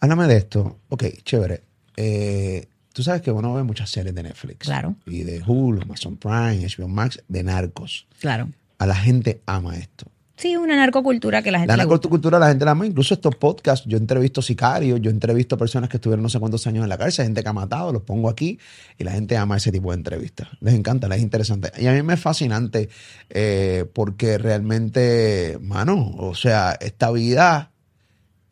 [0.00, 0.78] Háblame de esto.
[0.88, 1.62] Ok, chévere.
[1.96, 4.58] Eh, tú sabes que uno ve muchas series de Netflix.
[4.66, 4.94] Claro.
[5.06, 8.06] Y de Hulu, Amazon Prime, HBO Max, de narcos.
[8.20, 8.48] Claro.
[8.78, 10.06] A la gente ama esto.
[10.38, 12.86] Sí, una narcocultura que la gente La narcocultura la gente la ama.
[12.86, 16.84] Incluso estos podcasts, yo entrevisto sicarios, yo entrevisto personas que estuvieron no sé cuántos años
[16.84, 18.56] en la cárcel, gente que ha matado, los pongo aquí
[18.96, 20.46] y la gente ama ese tipo de entrevistas.
[20.60, 21.72] Les encanta, les es interesante.
[21.76, 22.88] Y a mí me es fascinante
[23.30, 27.72] eh, porque realmente, mano, o sea, esta vida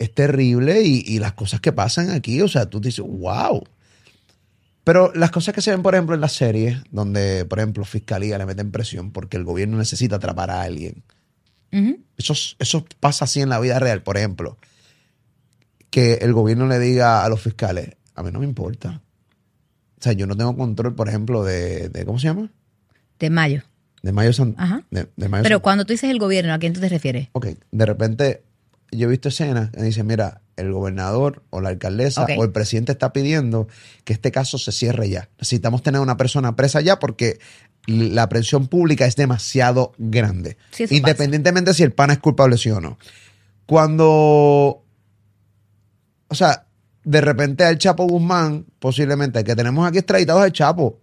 [0.01, 3.63] es terrible y, y las cosas que pasan aquí, o sea, tú dices, wow.
[4.83, 8.39] Pero las cosas que se ven, por ejemplo, en las series, donde, por ejemplo, fiscalía
[8.39, 11.05] le meten presión porque el gobierno necesita atrapar a alguien.
[12.17, 14.59] Eso, eso pasa así en la vida real, por ejemplo.
[15.91, 19.03] Que el gobierno le diga a los fiscales, a mí no me importa.
[19.99, 22.51] O sea, yo no tengo control, por ejemplo, de, de- ¿cómo se llama?
[23.19, 23.63] De Mayo.
[24.03, 24.55] De Mayo San...
[24.59, 24.85] Ajá.
[24.91, 27.29] De, de Mayo Pero San- cuando tú dices el gobierno, ¿a quién tú te refieres?
[27.33, 28.43] Ok, de repente
[28.93, 32.93] yo he visto escenas que dicen, mira, el gobernador o la alcaldesa o el presidente
[32.93, 33.69] está pidiendo
[34.05, 35.29] que este caso se cierre ya.
[35.39, 37.39] Necesitamos tener una persona presa ya porque
[37.87, 40.57] la presión pública es demasiado grande.
[40.73, 42.99] Sí, independientemente si el pana es culpable sí o no.
[43.67, 44.83] Cuando,
[46.29, 46.67] o sea,
[47.05, 50.99] de repente al Chapo Guzmán, posiblemente, el que tenemos aquí extraditados al Chapo,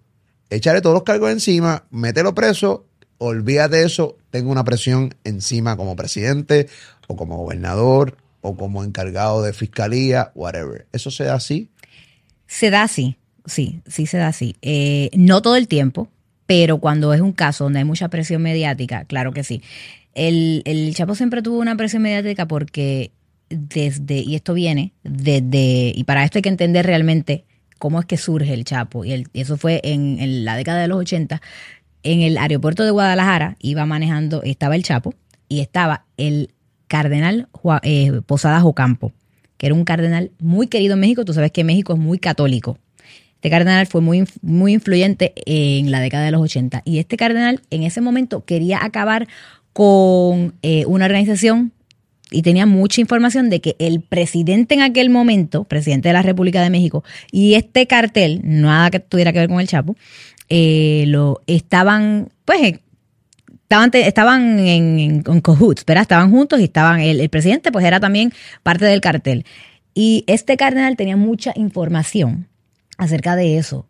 [0.49, 2.85] échale todos los cargos encima, mételo preso,
[3.19, 6.67] olvídate de eso, tengo una presión encima como presidente
[7.07, 10.85] o como gobernador o como encargado de fiscalía, whatever.
[10.91, 11.71] ¿Eso se da así?
[12.45, 14.55] Se da así, sí, sí se da así.
[14.61, 16.09] Eh, no todo el tiempo,
[16.45, 19.63] pero cuando es un caso donde hay mucha presión mediática, claro que sí.
[20.13, 23.11] El, el Chapo siempre tuvo una presión mediática porque
[23.49, 27.45] desde, y esto viene desde, y para esto hay que entender realmente
[27.79, 31.41] cómo es que surge el Chapo, y, eso fue en la década de los 80,
[32.03, 35.15] en el aeropuerto de Guadalajara iba manejando, estaba el Chapo
[35.47, 36.49] y estaba el
[36.87, 37.47] cardenal
[37.83, 39.11] eh, Posadas Ocampo,
[39.57, 41.25] que era un cardenal muy querido en México.
[41.25, 42.77] Tú sabes que México es muy católico.
[43.35, 46.81] Este cardenal fue muy, muy influyente en la década de los 80.
[46.85, 49.27] Y este cardenal en ese momento quería acabar
[49.73, 51.73] con eh, una organización
[52.31, 56.61] y tenía mucha información de que el presidente en aquel momento, presidente de la República
[56.61, 59.95] de México, y este cartel, nada que tuviera que ver con el Chapo,
[60.49, 62.79] eh, lo estaban, pues,
[63.73, 65.41] estaban, estaban en, en, en
[65.87, 66.01] ¿verdad?
[66.01, 69.45] Estaban juntos y estaban, el, el presidente pues era también parte del cartel.
[69.95, 72.47] Y este cardenal tenía mucha información
[72.97, 73.87] acerca de eso.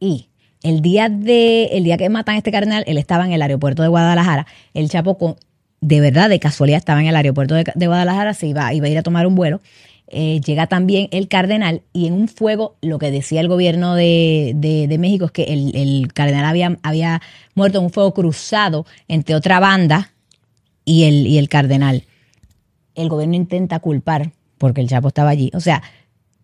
[0.00, 0.28] Y
[0.62, 3.82] el día de, el día que matan a este cardenal, él estaba en el aeropuerto
[3.82, 4.46] de Guadalajara.
[4.74, 5.36] El Chapo con,
[5.80, 8.90] de verdad, de casualidad, estaba en el aeropuerto de, de Guadalajara, se iba, iba a
[8.90, 9.60] ir a tomar un vuelo.
[10.16, 14.52] Eh, llega también el cardenal y en un fuego, lo que decía el gobierno de,
[14.54, 17.20] de- México es que el, el cardenal había, había
[17.56, 20.12] muerto en un fuego cruzado entre otra banda
[20.84, 22.04] y el, y el cardenal.
[22.94, 25.50] El gobierno intenta culpar porque el Chapo estaba allí.
[25.52, 25.82] O sea,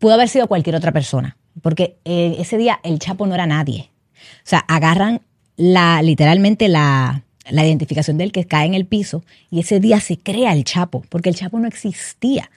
[0.01, 3.91] pudo haber sido cualquier otra persona, porque eh, ese día el Chapo no era nadie.
[4.45, 5.21] O sea, agarran
[5.57, 10.19] la, literalmente la, la identificación del que cae en el piso y ese día se
[10.19, 12.51] crea el Chapo, porque el Chapo no existía.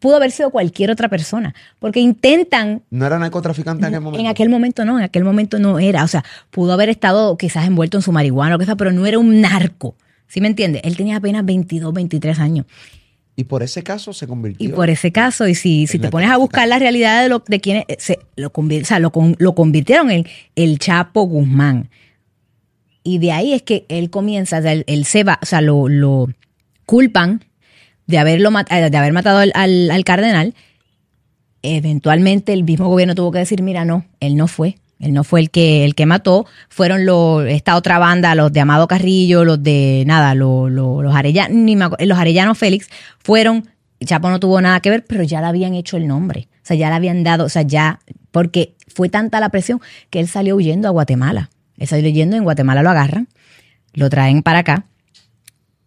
[0.00, 4.20] Pudo haber sido cualquier otra persona, porque intentan ¿No era narcotraficante en aquel momento?
[4.20, 6.02] en aquel momento no, en aquel momento no era.
[6.02, 9.06] O sea, pudo haber estado quizás envuelto en su marihuana o que sea, pero no
[9.06, 9.94] era un narco.
[10.26, 10.80] ¿Sí me entiende?
[10.84, 12.66] Él tenía apenas 22, 23 años.
[13.36, 14.68] Y por ese caso se convirtió.
[14.68, 17.42] Y por ese caso, y si, si te pones a buscar la realidad de, lo,
[17.46, 20.26] de quienes se, lo, convir- o sea, lo, lo convirtieron en
[20.56, 21.88] el Chapo Guzmán.
[23.02, 25.60] Y de ahí es que él comienza, o sea, él, él se va, o sea,
[25.62, 26.28] lo, lo
[26.86, 27.42] culpan
[28.10, 30.54] de, haberlo, eh, de haber matado al, al- al cardenal.
[31.62, 34.78] Eventualmente el mismo gobierno tuvo que decir, mira, no, él no fue.
[34.98, 38.60] Él no fue el que, el que mató, fueron los, esta otra banda, los de
[38.60, 42.88] Amado Carrillo, los de nada, los, los, los, Arellano, ni los Arellano Félix,
[43.18, 43.66] fueron,
[44.04, 46.48] Chapo no tuvo nada que ver, pero ya le habían hecho el nombre.
[46.56, 48.00] O sea, ya le habían dado, o sea, ya,
[48.30, 49.80] porque fue tanta la presión
[50.10, 51.48] que él salió huyendo a Guatemala.
[51.78, 53.28] Él salió huyendo, en Guatemala lo agarran,
[53.94, 54.84] lo traen para acá.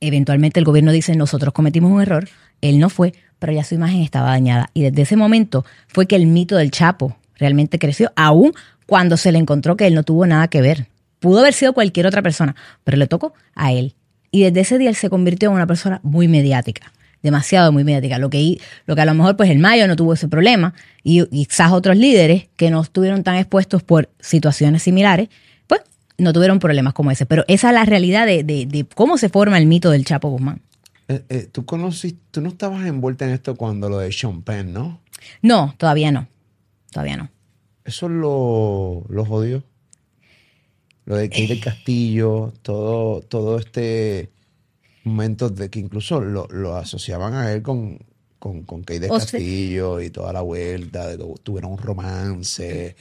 [0.06, 2.28] Eventualmente el gobierno dice, nosotros cometimos un error,
[2.60, 4.70] él no fue, pero ya su imagen estaba dañada.
[4.74, 8.51] Y desde ese momento fue que el mito del Chapo realmente creció, aún
[8.86, 10.88] cuando se le encontró que él no tuvo nada que ver.
[11.20, 13.95] Pudo haber sido cualquier otra persona, pero le tocó a él.
[14.30, 16.91] Y desde ese día él se convirtió en una persona muy mediática,
[17.22, 18.18] demasiado muy mediática.
[18.18, 21.26] Lo que, lo que a lo mejor pues el Mayo no tuvo ese problema y,
[21.28, 25.30] quizás otros líderes que no estuvieron tan expuestos por situaciones similares,
[26.18, 27.26] no tuvieron problemas como ese.
[27.26, 30.30] Pero esa es la realidad de, de- de cómo se forma el mito del Chapo
[30.30, 30.61] Guzmán.
[31.07, 34.72] Eh, eh, ¿tú, conociste, tú no estabas envuelta en esto cuando lo de Sean Penn,
[34.74, 34.99] ¿no?
[35.41, 36.28] No, todavía no.
[36.91, 37.30] Todavía no.
[37.84, 39.64] Eso lo, lo jodió.
[41.05, 44.30] Lo de Kate del Castillo, todo, todo este
[45.03, 47.99] momento de que incluso lo, lo asociaban a él con,
[48.39, 51.78] con, con Kate del O sea- Castillo y toda la vuelta, de que tuvieron un
[51.78, 52.95] romance.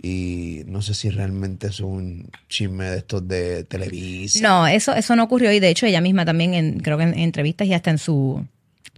[0.00, 4.40] Y no sé si realmente es un chisme de estos de Televisa.
[4.46, 7.18] No, eso, eso no ocurrió y de hecho ella misma también, en, creo que en,
[7.18, 8.46] entrevistas y hasta en su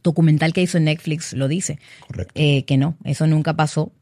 [0.03, 2.33] documental que hizo en Netflix lo dice, Correcto.
[2.35, 3.93] eh, que no, eso nunca pasó.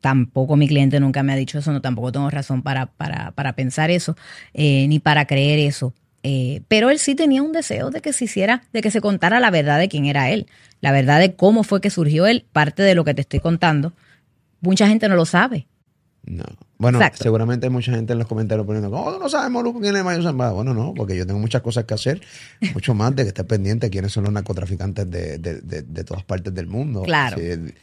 [0.00, 3.54] Tampoco mi cliente nunca me ha dicho eso, no tampoco tengo razón para, para, para
[3.54, 4.16] pensar eso,
[4.52, 5.94] eh, ni para creer eso.
[6.24, 9.40] Eh, pero él sí tenía un deseo de que se hiciera, de que se contara
[9.40, 10.46] la verdad de quién era él,
[10.80, 13.92] la verdad de cómo fue que surgió él, parte de lo que te estoy contando.
[14.60, 15.66] Mucha gente no lo sabe.
[16.26, 16.44] No.
[16.78, 17.22] Bueno, Exacto.
[17.22, 20.22] seguramente hay mucha gente en los comentarios poniendo, ¿cómo tú no sabemos quién es Mayo
[20.22, 20.52] Zambada?
[20.52, 22.22] Bueno, no, porque yo tengo muchas cosas que hacer,
[22.72, 26.04] mucho más de que esté pendiente de quiénes son los narcotraficantes de, de- de- de
[26.04, 27.02] todas partes del mundo.
[27.02, 27.36] Claro.
[27.36, 27.74] Sí,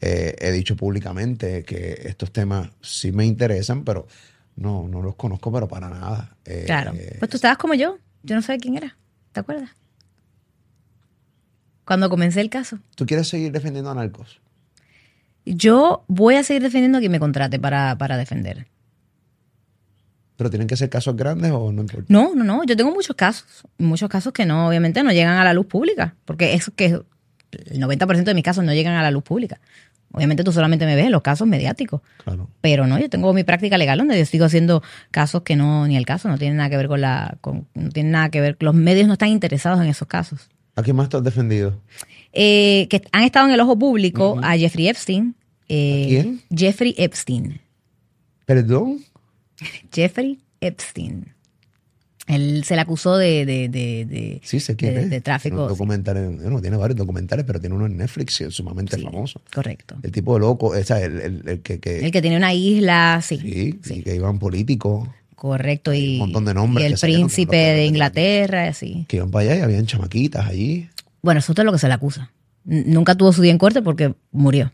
[0.00, 4.06] eh, he dicho públicamente que estos temas sí me interesan, pero
[4.54, 6.36] no, no los conozco, pero para nada.
[6.44, 6.92] Eh, Claro.
[6.94, 7.98] eh, Pues tú estabas como yo.
[8.22, 8.96] Yo no sabía quién era.
[9.32, 9.70] ¿Te acuerdas?
[11.84, 12.78] Cuando comencé el caso.
[12.94, 14.40] ¿Tú quieres seguir defendiendo a narcos?
[15.54, 18.66] Yo voy a seguir defendiendo a quien me contrate para, para defender.
[20.36, 22.06] ¿Pero tienen que ser casos grandes o no importa?
[22.08, 22.64] No, no, no.
[22.64, 23.64] Yo tengo muchos casos.
[23.76, 26.14] Muchos casos que no, obviamente, no llegan a la luz pública.
[26.24, 29.60] Porque es que el 90% de mis casos no llegan a la luz pública.
[30.12, 32.00] Obviamente tú solamente me ves en los casos mediáticos.
[32.24, 32.48] Claro.
[32.60, 35.96] Pero no, yo tengo mi práctica legal donde yo sigo haciendo casos que no, ni
[35.96, 38.56] el caso, no tienen nada que ver con la, con, no tienen nada que ver,
[38.60, 40.48] los medios no están interesados en esos casos.
[40.76, 41.78] ¿A quién más te has defendido?
[42.32, 45.34] Eh, que han estado en el ojo público a Jeffrey Epstein.
[45.68, 46.42] eh, ¿A quién?
[46.54, 47.60] Jeffrey Epstein.
[48.46, 49.00] ¿Perdón?
[49.92, 51.26] Jeffrey Epstein.
[52.26, 55.10] Él se le acusó de, de, de, de- Sí, sé quién de- es.
[55.10, 59.02] de tráfico, Tiene un bueno, tiene varios documentales, pero tiene uno en Netflix sumamente Sí,
[59.02, 59.40] famoso.
[59.54, 59.96] Correcto.
[60.02, 62.52] El tipo de loco, o sea, el, el- el que, que- El que tiene una
[62.52, 63.38] isla, sí.
[63.38, 63.94] sí, sí.
[63.94, 65.94] y que iban políticos, Correcto.
[65.94, 69.06] Y, un montón de nombres y el príncipe de Inglaterra, así.
[69.08, 70.88] que iban para allá y habían chamaquitas allí.
[71.22, 72.30] Bueno, eso es lo que se le acusa.
[72.66, 74.72] N- Nunca tuvo su día en corte porque murió.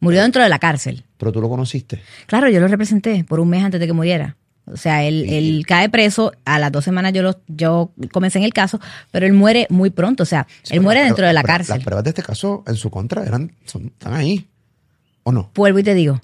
[0.00, 1.04] Murió dentro de la cárcel.
[1.18, 2.00] Pero tú lo conociste.
[2.26, 4.36] Claro, yo lo representé por un mes antes de que muriera.
[4.66, 8.44] O sea, él, él cae preso, a las dos semanas yo lo, yo comencé en
[8.44, 8.80] el caso,
[9.10, 10.22] pero él muere muy pronto.
[10.22, 11.76] O sea, Sí, él muere dentro de la cárcel.
[11.76, 14.46] Las pruebas de este caso en su contra eran, son- están ahí.
[15.24, 15.50] ¿O no?
[15.54, 16.20] Vuelvo y te digo,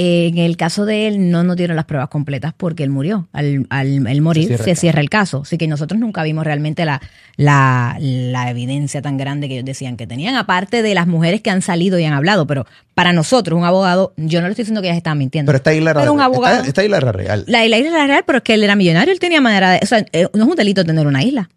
[0.00, 3.26] En el caso de él, no nos dieron las pruebas completas porque él murió.
[3.32, 5.42] Al, al él morir, Se se cierra el caso.
[5.42, 7.00] Así que nosotros nunca vimos realmente la,
[7.36, 11.50] la, la evidencia tan grande que ellos decían que tenían, aparte de las mujeres que
[11.50, 12.46] han salido y han hablado.
[12.46, 15.50] Pero para nosotros, un abogado, yo no le estoy diciendo que ellas estaban mintiendo.
[15.50, 16.56] Pero esta isla era, Pero un abogado.
[16.58, 17.44] esta, esta isla era real.
[17.48, 19.80] La, la isla real, pero es que él era millonario, él tenía manera de.
[19.82, 21.50] O sea, eh, no es un delito tener una isla.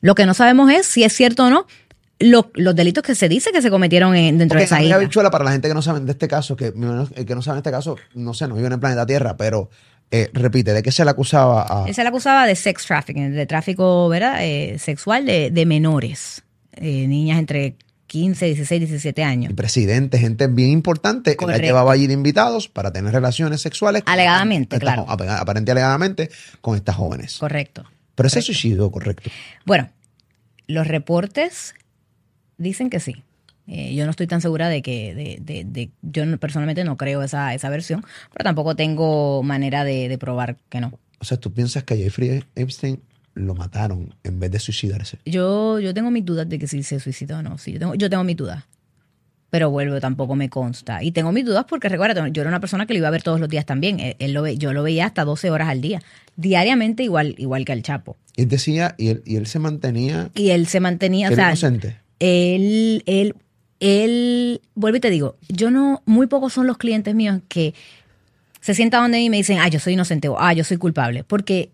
[0.00, 1.66] Lo que no sabemos es si es cierto o no
[2.18, 4.98] lo- los delitos que se dice que se cometieron en- dentro de esa isla.
[4.98, 7.60] Bichuela, para la gente que no sabe de este caso, que, que no sabe de
[7.60, 9.68] este caso, no sé, no vive en el planeta Tierra, pero
[10.10, 13.32] eh, repite, ¿de qué se le acusaba a, Él se le acusaba de sex trafficking,
[13.34, 14.36] de tráfico ¿verdad?
[14.44, 16.42] Eh, sexual de, de menores,
[16.72, 19.50] eh, niñas entre 15, 16, 17 años.
[19.50, 21.62] el presidente, gente bien importante, él la Correcto.
[21.66, 24.04] llevaba allí de invitados para tener relaciones sexuales.
[24.06, 25.10] Alegadamente, estas- claro.
[25.10, 27.36] ap- Aparente y alegadamente con estas jóvenes.
[27.38, 27.84] Correcto.
[28.14, 29.28] Pero ese suicidio, correcto.
[29.66, 29.90] Bueno,
[30.68, 31.74] los reportes
[32.58, 33.22] dicen que sí.
[33.68, 37.22] Eh, yo no estoy tan segura de que, de, de- de- yo personalmente no creo
[37.24, 40.98] esa, esa versión, pero tampoco tengo manera de, de probar que no.
[41.18, 43.00] O sea, tú piensas que a Jeffrey Epstein
[43.34, 45.18] lo mataron en vez de suicidarse.
[45.26, 47.58] Yo, yo tengo mis dudas de que si se suicidó o no.
[47.58, 48.62] Sí, yo tengo, yo tengo mis dudas.
[49.50, 51.02] Pero vuelvo, tampoco me consta.
[51.02, 53.22] Y tengo mis dudas porque recuerda, yo era una persona que lo iba a ver
[53.22, 54.00] todos los días también.
[54.00, 56.02] Él, él lo ve, yo lo veía hasta 12 horas al día.
[56.36, 58.16] Diariamente igual, igual que al Chapo.
[58.36, 61.48] Y él decía, y él, y él se mantenía Y él se mantenía, o sea,
[61.48, 61.96] inocente.
[62.18, 63.34] Él, él,
[63.80, 67.74] él, vuelvo y te digo, yo no, muy pocos son los clientes míos que
[68.60, 70.76] se sientan donde mí y me dicen, ah, yo soy inocente o ah, yo soy
[70.76, 71.24] culpable.
[71.24, 71.70] Porque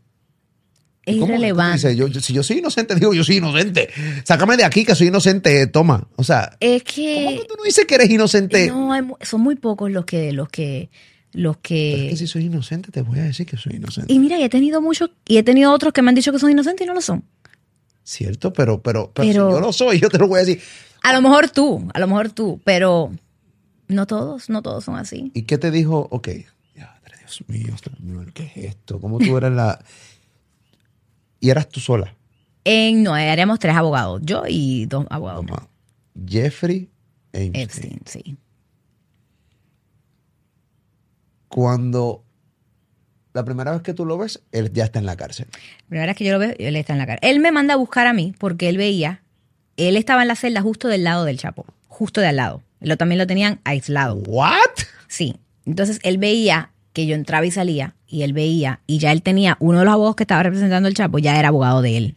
[1.06, 1.26] es ¿Cómo?
[1.32, 1.76] irrelevante.
[1.88, 3.88] Dice, yo, yo- si yo soy inocente, digo, yo soy inocente.
[4.24, 6.06] Sácame de aquí que soy inocente, toma.
[6.16, 8.66] O sea, Es ¿cómo que que tú no dices que eres inocente?
[8.68, 10.90] no, hay son muy pocos los que, los que,
[11.32, 12.08] los Pero es que.
[12.10, 14.12] que si soy inocente, te voy a decir que soy inocente.
[14.12, 16.38] Y mira, y he tenido muchos, y he tenido otros que me han dicho que
[16.38, 17.24] son inocentes y no lo son.
[18.04, 20.60] Cierto, pero, pero, pero, Pero- si yo lo soy, yo te lo voy a decir.
[21.02, 23.12] A lo mejor tú, a lo mejor tú, pero
[23.88, 25.30] no todos, no todos son así.
[25.34, 26.08] ¿Y qué te dijo?
[26.10, 26.28] Ok,
[26.76, 27.74] ya, Dios mío,
[28.34, 29.00] ¿qué es esto?
[29.00, 29.84] ¿Cómo tú eras la...?
[31.40, 32.14] Y eras tú sola.
[32.64, 35.44] En, no, haremos tres abogados, yo y dos abogados.
[35.46, 35.68] Toma.
[36.26, 36.88] Jeffrey
[37.32, 37.56] Epstein.
[37.56, 38.36] Epstein, sí.
[41.48, 42.21] Cuando
[43.34, 45.46] la primera vez que tú lo ves, él ya está en la cárcel.
[45.88, 47.18] Primera vez que yo lo veo, él está en la cara.
[47.22, 49.22] Él me manda a buscar a mí porque él veía,
[49.76, 52.62] él estaba en la celda justo del lado del Chapo, justo de al lado.
[52.80, 54.16] Lo, también lo tenían aislado.
[54.16, 54.56] ¿What?
[55.08, 55.36] Sí.
[55.64, 59.56] Entonces él veía que yo entraba y salía y él veía y ya él tenía
[59.60, 62.16] uno de los abogados que estaba representando al Chapo, ya era abogado de él.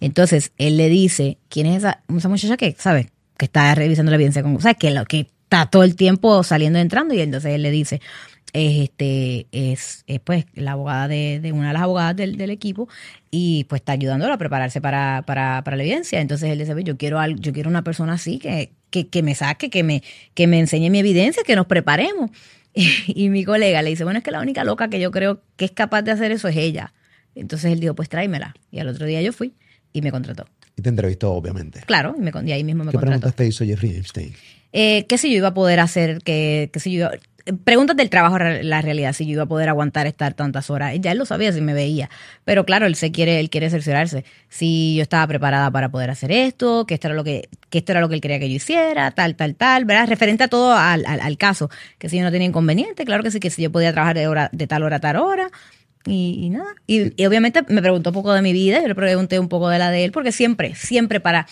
[0.00, 4.16] Entonces él le dice, ¿quién es esa, esa muchacha que, sabe, que está revisando la
[4.16, 7.20] evidencia con, o sea, que lo que está todo el tiempo saliendo y entrando y
[7.20, 8.00] entonces él le dice,
[8.52, 12.88] este, es, es, pues la abogada de, de una de las abogadas del, del equipo
[13.30, 16.20] y pues está ayudándolo a prepararse para, para, para la evidencia.
[16.20, 19.34] Entonces él dice, "Ve, yo quiero yo quiero una persona así que, que, que me
[19.34, 20.02] saque, que me,
[20.34, 22.30] que me enseñe mi evidencia, que nos preparemos.
[22.74, 25.66] Y, mi colega le dice, bueno, es que la única loca que yo creo que
[25.66, 26.94] es capaz de hacer eso es ella.
[27.34, 28.54] Entonces él dijo, pues tráemela.
[28.70, 29.52] Y al otro día yo fui
[29.92, 30.46] y me contrató.
[30.74, 31.80] Y te entrevistó, obviamente.
[31.84, 33.20] Claro, y, me, y ahí mismo me ¿Qué contrató.
[33.20, 34.32] preguntas te hizo Jeffrey Epstein?
[34.72, 36.22] Eh, ¿Qué si yo iba a poder hacer?
[36.22, 37.18] Que, que si yo iba-
[37.64, 40.94] Preguntas del trabajo, la realidad, si yo iba a poder aguantar estar tantas horas.
[41.00, 42.08] Ya él lo sabía si me veía.
[42.44, 44.24] Pero claro, él se quiere, él quiere cerciorarse.
[44.48, 47.92] Si yo estaba preparada para poder hacer esto, que esto era lo que, que esto
[47.92, 50.06] era lo que él quería que yo hiciera, tal, tal, tal, ¿verdad?
[50.08, 51.68] Referente a todo al, al- al caso.
[51.98, 54.28] Que si yo no tenía inconveniente, claro que sí, que si yo podía trabajar de,
[54.28, 55.50] hora, de tal hora a tal hora.
[56.06, 56.74] Y, y nada.
[56.86, 59.68] Y, y obviamente me preguntó un poco de mi vida, yo le pregunté un poco
[59.68, 61.46] de la de él, porque siempre, siempre para,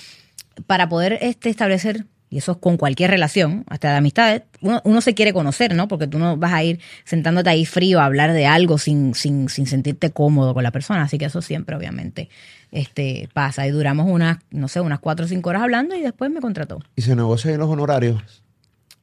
[0.66, 5.01] para poder este, establecer, y eso es con cualquier relación, hasta de amistades, uno, uno
[5.01, 5.89] se quiere conocer, ¿no?
[5.89, 9.49] Porque tú no vas a ir sentándote ahí frío a hablar de algo sin, sin,
[9.49, 11.03] sin sentirte cómodo con la persona.
[11.03, 12.28] Así que eso siempre, obviamente,
[12.70, 13.66] este, pasa.
[13.66, 16.81] Y duramos unas, no sé, unas cuatro o cinco horas hablando y después me contrató.
[16.95, 18.22] ¿Y se negocia los honorarios?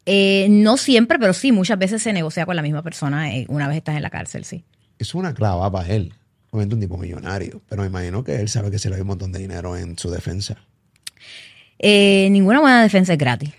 [0.06, 3.68] Eh, no siempre, pero sí, muchas veces se negocia con la misma persona eh, una
[3.68, 4.64] vez estás en la cárcel, sí.
[5.00, 6.14] Es una clava para él.
[6.50, 7.62] Obviamente un tipo millonario.
[7.68, 10.00] Pero me imagino que él sabe que se le da un montón de dinero en
[10.00, 10.56] su defensa.
[11.80, 13.52] Eh, ninguna buena defensa es gratis.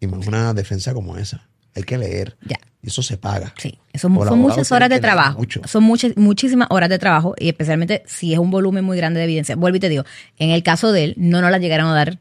[0.00, 1.48] Y más una defensa como esa.
[1.74, 2.36] Hay que leer.
[2.46, 2.58] Ya.
[2.82, 3.52] Y eso se paga.
[3.58, 5.38] Sí, eso son muchas horas de trabajo.
[5.38, 5.60] mucho.
[5.66, 9.24] Son muchas, muchísimas horas de trabajo y especialmente si es un volumen muy grande de
[9.24, 9.56] evidencia.
[9.56, 10.04] Vuelvo y te digo,
[10.38, 12.18] en el caso de él, no nos la llegaron a dar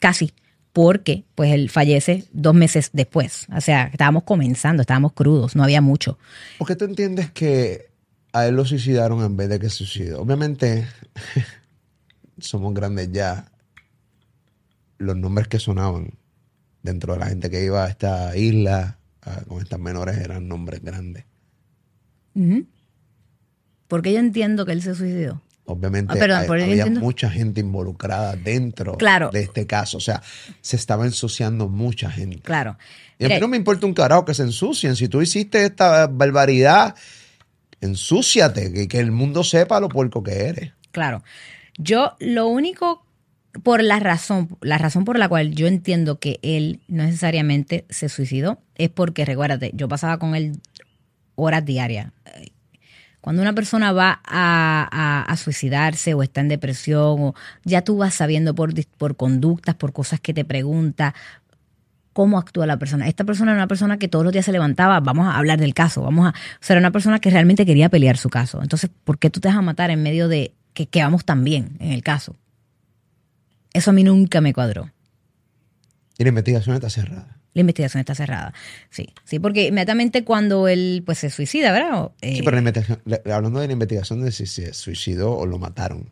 [0.00, 0.32] casi
[0.74, 3.46] porque pues él fallece dos meses después.
[3.56, 6.18] O sea, estábamos comenzando, estábamos crudos, no había mucho.
[6.58, 7.90] ¿Por qué tú entiendes que
[8.32, 10.20] a él lo suicidaron en vez de que se suicidó?
[10.20, 10.86] Obviamente,
[12.38, 13.50] somos grandes ya.
[14.98, 16.14] Los nombres que sonaban
[16.82, 20.82] dentro de la gente que iba a esta isla ah, con estas menores eran nombres
[20.82, 21.24] grandes.
[23.88, 25.40] Porque yo entiendo que él se suicidó.
[25.66, 29.30] obviamente Ah, perdón, hay- había mucha gente involucrada dentro Claro.
[29.32, 29.96] de este caso.
[29.96, 30.22] O sea,
[30.60, 32.40] se estaba ensuciando mucha gente.
[32.42, 32.76] Claro.
[33.18, 34.94] Y a mí no me importa un carajo que se ensucien.
[34.94, 36.94] Si tú hiciste esta barbaridad,
[37.80, 40.72] ensúciate, que, que el mundo sepa lo puerco que eres.
[40.90, 41.22] Claro.
[41.78, 43.04] Yo lo único
[43.62, 48.08] por la razón, la razón por la cual yo entiendo que él no necesariamente se
[48.08, 50.60] suicidó es porque, recuérdate, yo pasaba con él
[51.36, 52.12] horas diarias.
[53.20, 58.14] Cuando una persona va a, a- suicidarse o está en depresión, o ya tú vas
[58.14, 61.14] sabiendo por, por conductas, por cosas que te pregunta,
[62.12, 63.08] cómo actúa la persona.
[63.08, 65.74] Esta persona era una persona que todos los días se levantaba, vamos a hablar del
[65.74, 68.62] caso, vamos a, o sea, era una persona que realmente quería pelear su caso.
[68.62, 71.44] Entonces, ¿por qué tú te vas a matar en medio de que, que vamos tan
[71.44, 72.36] bien en el caso?
[73.72, 74.90] Eso a mí nunca me cuadró.
[76.18, 77.38] Y la investigación está cerrada.
[77.54, 78.52] La investigación está cerrada.
[78.90, 82.10] Sí, sí, porque inmediatamente cuando él pues se suicida, ¿verdad?
[82.20, 85.46] Eh, Sí, pero la investigación, la- hablando de la investigación de si se suicidó o
[85.46, 86.10] lo mataron.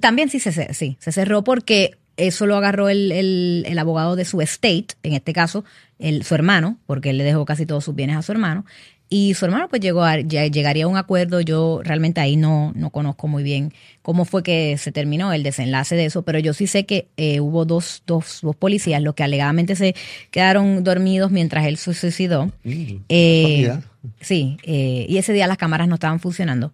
[0.00, 4.24] También sí se, sí, se cerró porque eso lo agarró el, el- el abogado de
[4.24, 5.64] su estate, en este caso,
[5.98, 8.64] el, su hermano, porque él le dejó casi todos sus bienes a su hermano.
[9.12, 11.40] Y su hermano pues llegó a, ya llegaría a un acuerdo.
[11.40, 15.96] Yo realmente ahí no, no conozco muy bien cómo fue que se terminó el desenlace
[15.96, 19.24] de eso, pero yo sí sé que eh, hubo dos, dos, dos policías, los que
[19.24, 19.96] alegadamente se
[20.30, 22.46] quedaron dormidos mientras él se suicidó.
[22.62, 23.78] Mm, Eh,
[24.20, 26.72] sí, eh, y ese día las cámaras no estaban funcionando,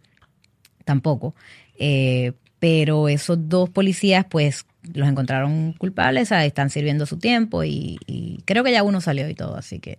[0.85, 1.35] tampoco.
[1.79, 6.49] Eh, pero esos dos policías, pues, los encontraron culpables, ¿sabes?
[6.49, 9.97] están sirviendo su tiempo y, y creo que ya uno salió y todo, así que.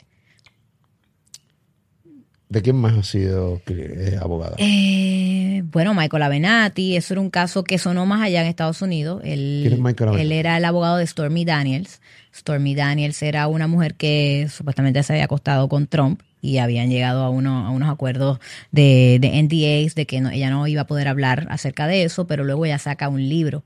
[2.50, 4.56] ¿De quién más ha sido eh, abogada?
[4.58, 9.22] Eh, bueno, Michael Avenatti, eso era un caso que sonó más allá en Estados Unidos.
[9.26, 10.26] Él, ¿Quién es Michael Avenatti?
[10.26, 12.00] él era el abogado de Stormy Daniels.
[12.34, 17.24] Stormy Daniels era una mujer que supuestamente se había acostado con Trump y habían llegado
[17.24, 18.39] a, uno, a unos acuerdos
[18.72, 22.28] de, de NDAs de que no- ella no iba a poder hablar acerca de eso,
[22.28, 23.64] pero luego ella saca un libro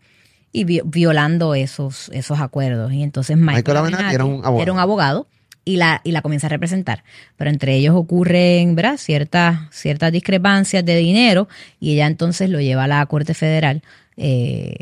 [0.53, 2.91] y vi- violando esos, esos acuerdos.
[2.93, 4.61] Y entonces Michael, Michael Avenatti era un abogado.
[4.63, 5.27] era un abogado
[5.63, 7.03] y la, y la comienza a representar.
[7.37, 8.97] Pero entre ellos ocurren ¿verdad?
[8.97, 11.47] Ciertas, ciertas discrepancias de dinero
[11.79, 13.83] y ella entonces lo lleva a la Corte Federal
[14.17, 14.75] eh,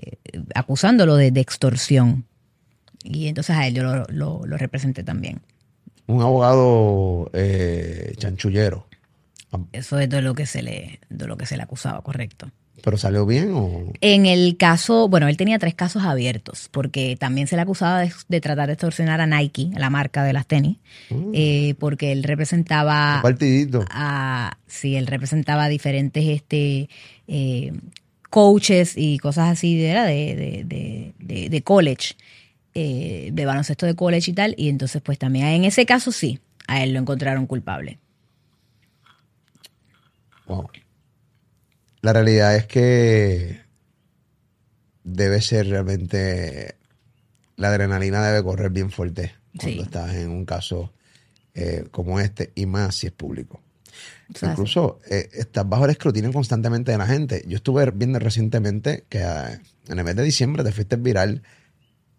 [0.55, 2.25] acusándolo de, de extorsión.
[3.03, 5.41] Y entonces a él yo lo, lo- lo representé también.
[6.07, 8.87] Un abogado eh, chanchullero.
[9.71, 12.51] Eso es de lo que se le, de lo que se le acusaba, correcto.
[12.83, 13.91] ¿Pero salió bien o...?
[14.01, 18.11] En el caso, bueno, él tenía tres casos abiertos, porque también se le acusaba de,
[18.27, 20.77] de tratar de extorsionar a Nike, la marca de las tenis,
[21.33, 23.85] eh, porque él representaba Un partidito.
[23.89, 26.89] a, sí, él representaba a diferentes este,
[27.27, 27.73] eh,
[28.29, 29.93] coaches y cosas así de,
[30.65, 32.15] de, de- de college,
[32.75, 36.39] eh, de baloncesto de college y tal, y entonces pues también en ese caso sí,
[36.67, 37.97] a él lo encontraron culpable.
[40.47, 40.69] Wow.
[42.01, 43.59] La realidad es que
[45.03, 46.75] debe ser realmente.
[47.57, 49.81] La adrenalina debe correr bien fuerte cuando Sí.
[49.81, 50.93] estás en un caso
[51.53, 53.61] eh, como este y más si es público.
[54.51, 57.43] Incluso eh, estás bajo el escrutinio constantemente de la gente.
[57.47, 61.41] Yo estuve viendo recientemente que ah, en el mes de diciembre te fuiste viral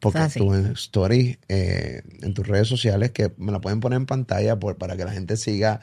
[0.01, 0.41] porque así.
[0.41, 4.59] tuve en stories eh, en tus redes sociales que me la pueden poner en pantalla
[4.59, 5.81] por- para que la gente siga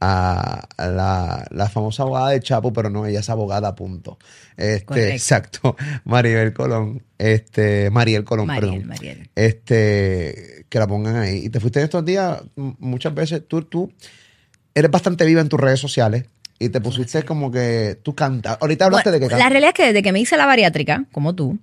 [0.00, 4.18] a, la, la famosa abogada de Chapo, pero no, ella es abogada, punto.
[4.56, 5.12] Este, Correcto.
[5.14, 5.76] exacto.
[6.04, 8.88] Maribel Colón, este, Mariel Colón, Mariel, perdón.
[8.88, 9.30] Mariel.
[9.34, 11.44] Este, que la pongan ahí.
[11.44, 13.92] Y te fuiste en estos días, muchas veces tú, tú
[14.74, 16.26] eres bastante viva en tus redes sociales
[16.58, 18.58] y te pusiste como que tú cantas.
[18.60, 19.50] Ahorita hablaste Bueno, de que La cantas.
[19.52, 21.58] realidad es que desde que me hice la bariátrica, como tú,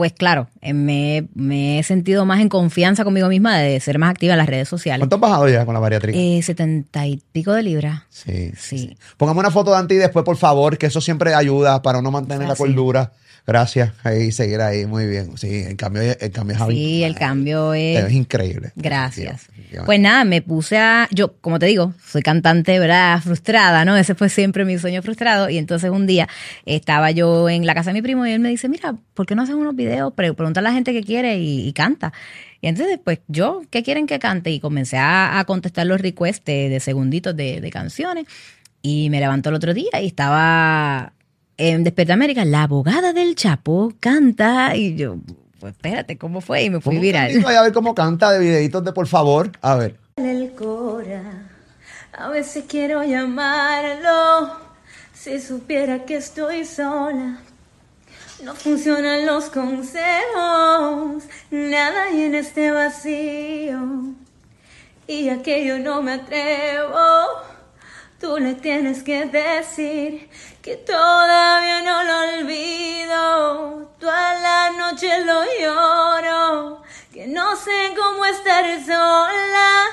[0.00, 4.08] pues claro, eh, me, me he sentido más en confianza conmigo misma de ser más
[4.08, 5.00] activa en las redes sociales.
[5.00, 6.18] ¿Cuánto has bajado ya con la bariátrica?
[6.18, 8.04] Eh, Setenta y pico de libras.
[8.08, 8.78] sí, sí.
[8.78, 8.96] sí.
[9.18, 12.10] Pongamos una foto de antes y después, por favor, que eso siempre ayuda para uno
[12.10, 12.62] mantener la sí.
[13.50, 13.92] Gracias.
[14.04, 15.36] Ahí, seguir ahí, muy bien.
[15.36, 18.12] Sí, el cambio, el cambio es Sí, el cambio ves es...
[18.12, 18.70] increíble.
[18.76, 19.48] Gracias.
[19.86, 21.08] Pues nada, me puse a...
[21.10, 23.20] Yo, como te digo, soy cantante, ¿verdad?
[23.20, 23.96] Frustrada, ¿no?
[23.96, 25.50] Ese fue siempre mi sueño frustrado.
[25.50, 26.28] Y entonces un día
[26.64, 29.34] estaba yo en la casa de mi primo y él me dice, mira, ¿por qué
[29.34, 30.12] no haces unos videos?
[30.14, 32.12] Pre- Pregunta a la gente que quiere y, y canta.
[32.60, 34.50] Y entonces, pues yo, ¿qué quieren que cante?
[34.52, 38.26] Y comencé a, a contestar los requests de, de segunditos de, de canciones.
[38.82, 41.12] Y me levantó el otro día y estaba
[41.60, 44.74] en Despertar América, la abogada del Chapo canta.
[44.74, 45.16] Y yo,
[45.58, 46.62] pues espérate, ¿cómo fue?
[46.64, 47.30] Y me fui viral.
[47.46, 49.52] ahí a ver cómo canta de videitos de por favor.
[49.60, 49.98] A ver.
[50.16, 51.50] el cora.
[52.16, 54.56] A veces quiero llamarlo.
[55.12, 57.40] Si supiera que estoy sola.
[58.42, 61.24] No funcionan los consejos.
[61.50, 64.14] Nada hay en este vacío.
[65.06, 66.96] Y aquello no me atrevo.
[68.20, 70.28] Tú le tienes que decir
[70.60, 73.92] que todavía no lo olvido.
[73.98, 76.82] Toda la noche lo lloro,
[77.14, 79.86] que no sé cómo estar sola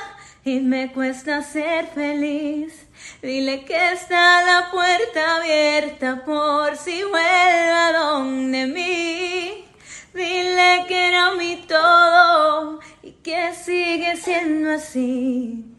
[0.44, 2.88] y me cuesta ser feliz.
[3.22, 9.66] Dile que está la puerta abierta por si vuelve a donde mí.
[10.14, 15.77] Dile que era mi todo y que sigue siendo así.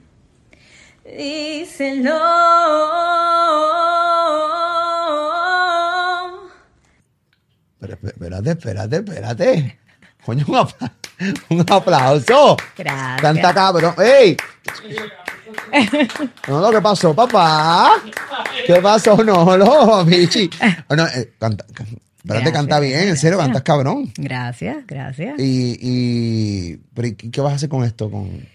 [1.16, 2.18] Díselo.
[7.80, 9.78] Pero, espérate, espérate, espérate.
[10.24, 10.92] Coño, un, apla-
[11.50, 12.56] un aplauso.
[12.76, 13.20] Gracias.
[13.22, 13.94] Canta cabrón.
[13.98, 14.36] ¡Ey!
[16.48, 17.92] No, no, ¿qué pasó, papá?
[18.66, 19.16] ¿Qué pasó?
[19.24, 20.50] No, no, Michi.
[20.88, 21.64] Oh, no, eh, canta,
[22.24, 24.12] Gracias, canta bien, en serio, cantas cabrón.
[24.16, 25.38] Gracias, gracias.
[25.38, 28.10] Y, y, pero ¿y ¿qué vas a hacer con esto?
[28.10, 28.46] Con,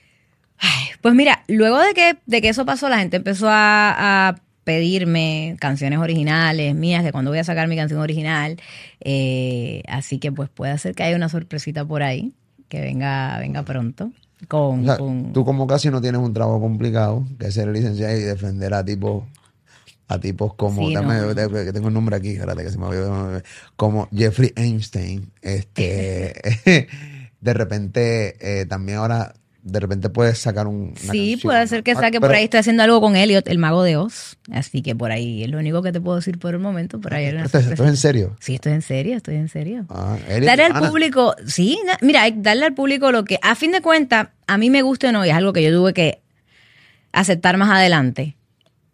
[0.60, 4.36] Ay, pues mira, luego de que, de que eso pasó, la gente empezó a, a
[4.64, 8.58] pedirme canciones originales mías, que cuando voy a sacar mi canción original.
[9.02, 12.34] eh, así que pues puede ser que haya una sorpresita por ahí,
[12.70, 14.12] que venga, venga pronto.
[14.48, 18.18] Con, o sea, con- tú como casi no tienes un trabajo complicado, que ser licenciado
[18.18, 19.24] y defender a tipos
[20.08, 21.34] a tipos como, Sí, dame- no.
[21.74, 23.42] tengo el nombre aquí, espérate que se me olvidó,
[23.76, 26.34] como Jeffrey Einstein, este,
[27.42, 29.34] de repente, eh, también ahora,
[29.65, 32.44] de repente puedes sacar un, Sí, puede ser que Ah, saque pero- por ahí.
[32.44, 34.38] Estoy haciendo algo con Elliot, el mago de Oz.
[34.52, 36.99] Así que por ahí es lo único que te puedo decir por el momento.
[36.99, 38.35] Por ahí una Esto, es en serio.
[38.41, 39.85] Sí, estoy en serio, estoy en serio.
[39.90, 40.90] Ah, Elliot, Darle al Ana.
[40.90, 44.81] público, sí, mira, darle al público lo que, a fin de cuentas, a mí me
[44.81, 46.19] gusta o no, y es algo que yo tuve que
[47.14, 48.35] aceptar más adelante.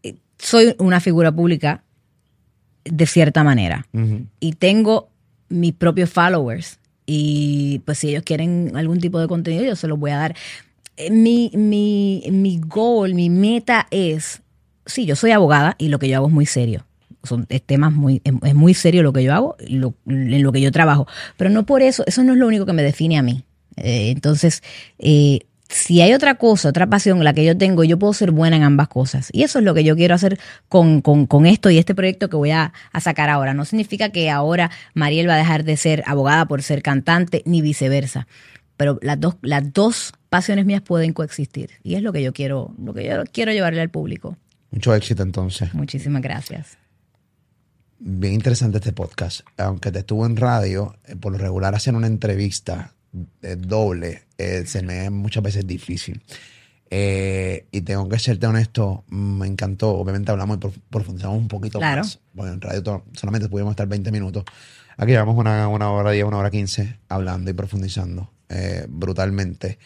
[0.04, 1.84] Eh, Soy una figura pública
[2.86, 3.86] de cierta manera
[4.40, 5.10] y tengo
[5.50, 6.79] mis propios followers
[7.12, 10.36] y pues si ellos quieren algún tipo de contenido yo se los voy a dar.
[10.98, 14.42] Eh, Mi, mi, mi goal, mi meta es,
[14.86, 16.86] sí, yo soy abogada y lo que yo hago es muy serio.
[17.24, 20.72] Son temas muy, es muy serio lo que yo hago, lo- en lo que yo
[20.72, 21.08] trabajo.
[21.36, 23.44] Pero no por eso, eso no es lo único que me define a mí.
[23.78, 24.62] Eh, entonces,
[25.00, 28.56] eh, si hay otra cosa, otra pasión, la que yo tengo, yo puedo ser buena
[28.56, 29.30] en ambas cosas.
[29.32, 32.28] Y eso es lo que yo quiero hacer con, con, con esto y este proyecto
[32.28, 33.54] que voy a, a sacar ahora.
[33.54, 37.62] No significa que ahora Mariel va a dejar de ser abogada por ser cantante, ni
[37.62, 38.28] viceversa.
[38.78, 41.70] Pero las dos, las dos pasiones mías pueden coexistir.
[41.84, 44.38] Y es lo que yo quiero, lo que yo quiero llevarle al público.
[44.72, 45.74] Mucho éxito entonces.
[45.76, 46.80] Muchísimas gracias.
[48.00, 49.42] Bien interesante este podcast.
[49.58, 52.94] Aunque te estuvo en radio, eh, por lo regular hacer una entrevista
[53.58, 56.22] doble eh, se me es muchas veces difícil.
[56.92, 59.90] Eh, y tengo que serte honesto, me encantó.
[59.92, 62.02] Obviamente hablamos y prof- profundizamos un poquito Claro.
[62.02, 62.20] más.
[62.36, 64.44] Porque en radio solamente pudimos estar 20 minutos.
[64.98, 69.78] Aquí llevamos una, una hora 10, una hora 15 hablando y profundizando eh, brutalmente.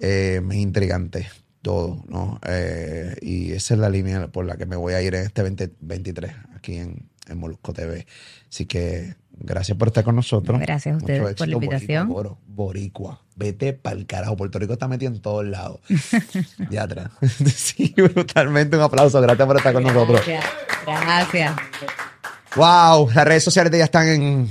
[0.00, 1.28] Eh, es intrigante
[1.60, 2.40] todo, ¿no?
[2.46, 5.42] Eh, y esa es la línea por la que me voy a ir en este
[5.42, 8.06] 2023 aquí en, en Molusco TV.
[8.48, 10.60] Así que gracias por estar con nosotros.
[10.60, 12.36] Gracias a ustedes Mucho por la invitación.
[12.46, 13.22] Boricua.
[13.36, 14.36] Vete pa'l carajo.
[14.36, 15.80] Puerto Rico está metido en todos lados.
[16.70, 17.10] ya atrás.
[17.54, 18.76] sí, brutalmente.
[18.76, 19.20] Un aplauso.
[19.20, 20.20] Gracias por estar con nosotros.
[20.26, 20.44] Gracias.
[20.84, 21.56] Gracias.
[22.56, 24.50] Wow, las redes sociales de ella están en,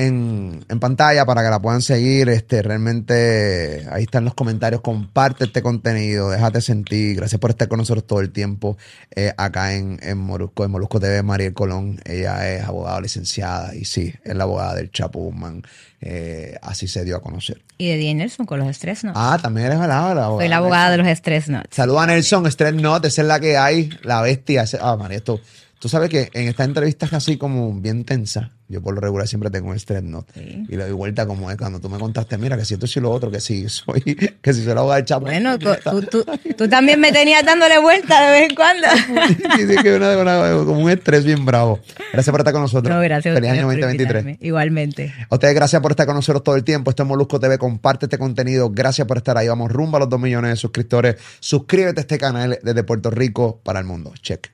[0.00, 2.28] en, en pantalla para que la puedan seguir.
[2.28, 4.80] Este, realmente ahí están los comentarios.
[4.80, 7.16] Comparte este contenido, déjate sentir.
[7.16, 8.76] Gracias por estar con nosotros todo el tiempo
[9.14, 11.22] eh, acá en, en Molusco, en Molusco TV.
[11.22, 15.62] Mariel Colón, ella es abogada licenciada y sí, es la abogada del Chapo Guzmán.
[16.02, 17.60] Eh, así se dio a conocer.
[17.76, 19.20] Y de Dee Nelson con los Stress Notes.
[19.22, 20.28] Ah, también eres la, abogada.
[20.38, 21.76] Soy la abogada de los Stress Notes.
[21.76, 24.64] Saluda a Nelson, Stress Not, esa es la que hay, la bestia.
[24.80, 25.40] Ah, María, esto.
[25.80, 29.48] Tú sabes que en estas entrevistas así como bien tensas, yo por lo regular siempre
[29.48, 30.28] tengo un Stress Not.
[30.34, 30.66] Sí.
[30.68, 33.00] Y le doy vuelta como es cuando tú me contaste, mira, que si esto y
[33.00, 34.02] lo otro, que si soy,
[34.42, 35.24] que si la abogada del Chapo.
[35.24, 36.24] Bueno, tú, tú, tú,
[36.56, 38.86] tú también me tenías dándole vuelta de vez en cuando.
[39.56, 41.80] Sí, sí, que una, una- como un estrés bien bravo.
[42.12, 42.94] Gracias por estar con nosotros.
[42.94, 44.22] No, gracias Feliz año por 2023.
[44.22, 44.46] invitarme.
[44.46, 45.14] Igualmente.
[45.30, 46.90] A ustedes gracias por estar con nosotros todo el tiempo.
[46.90, 47.56] Esto es Molusco TV.
[47.56, 48.68] Comparte este contenido.
[48.70, 49.48] Gracias por estar ahí.
[49.48, 51.16] Vamos rumbo a los 2 millones de suscriptores.
[51.40, 54.12] Suscríbete a este canal desde Puerto Rico para el mundo.
[54.20, 54.50] Check.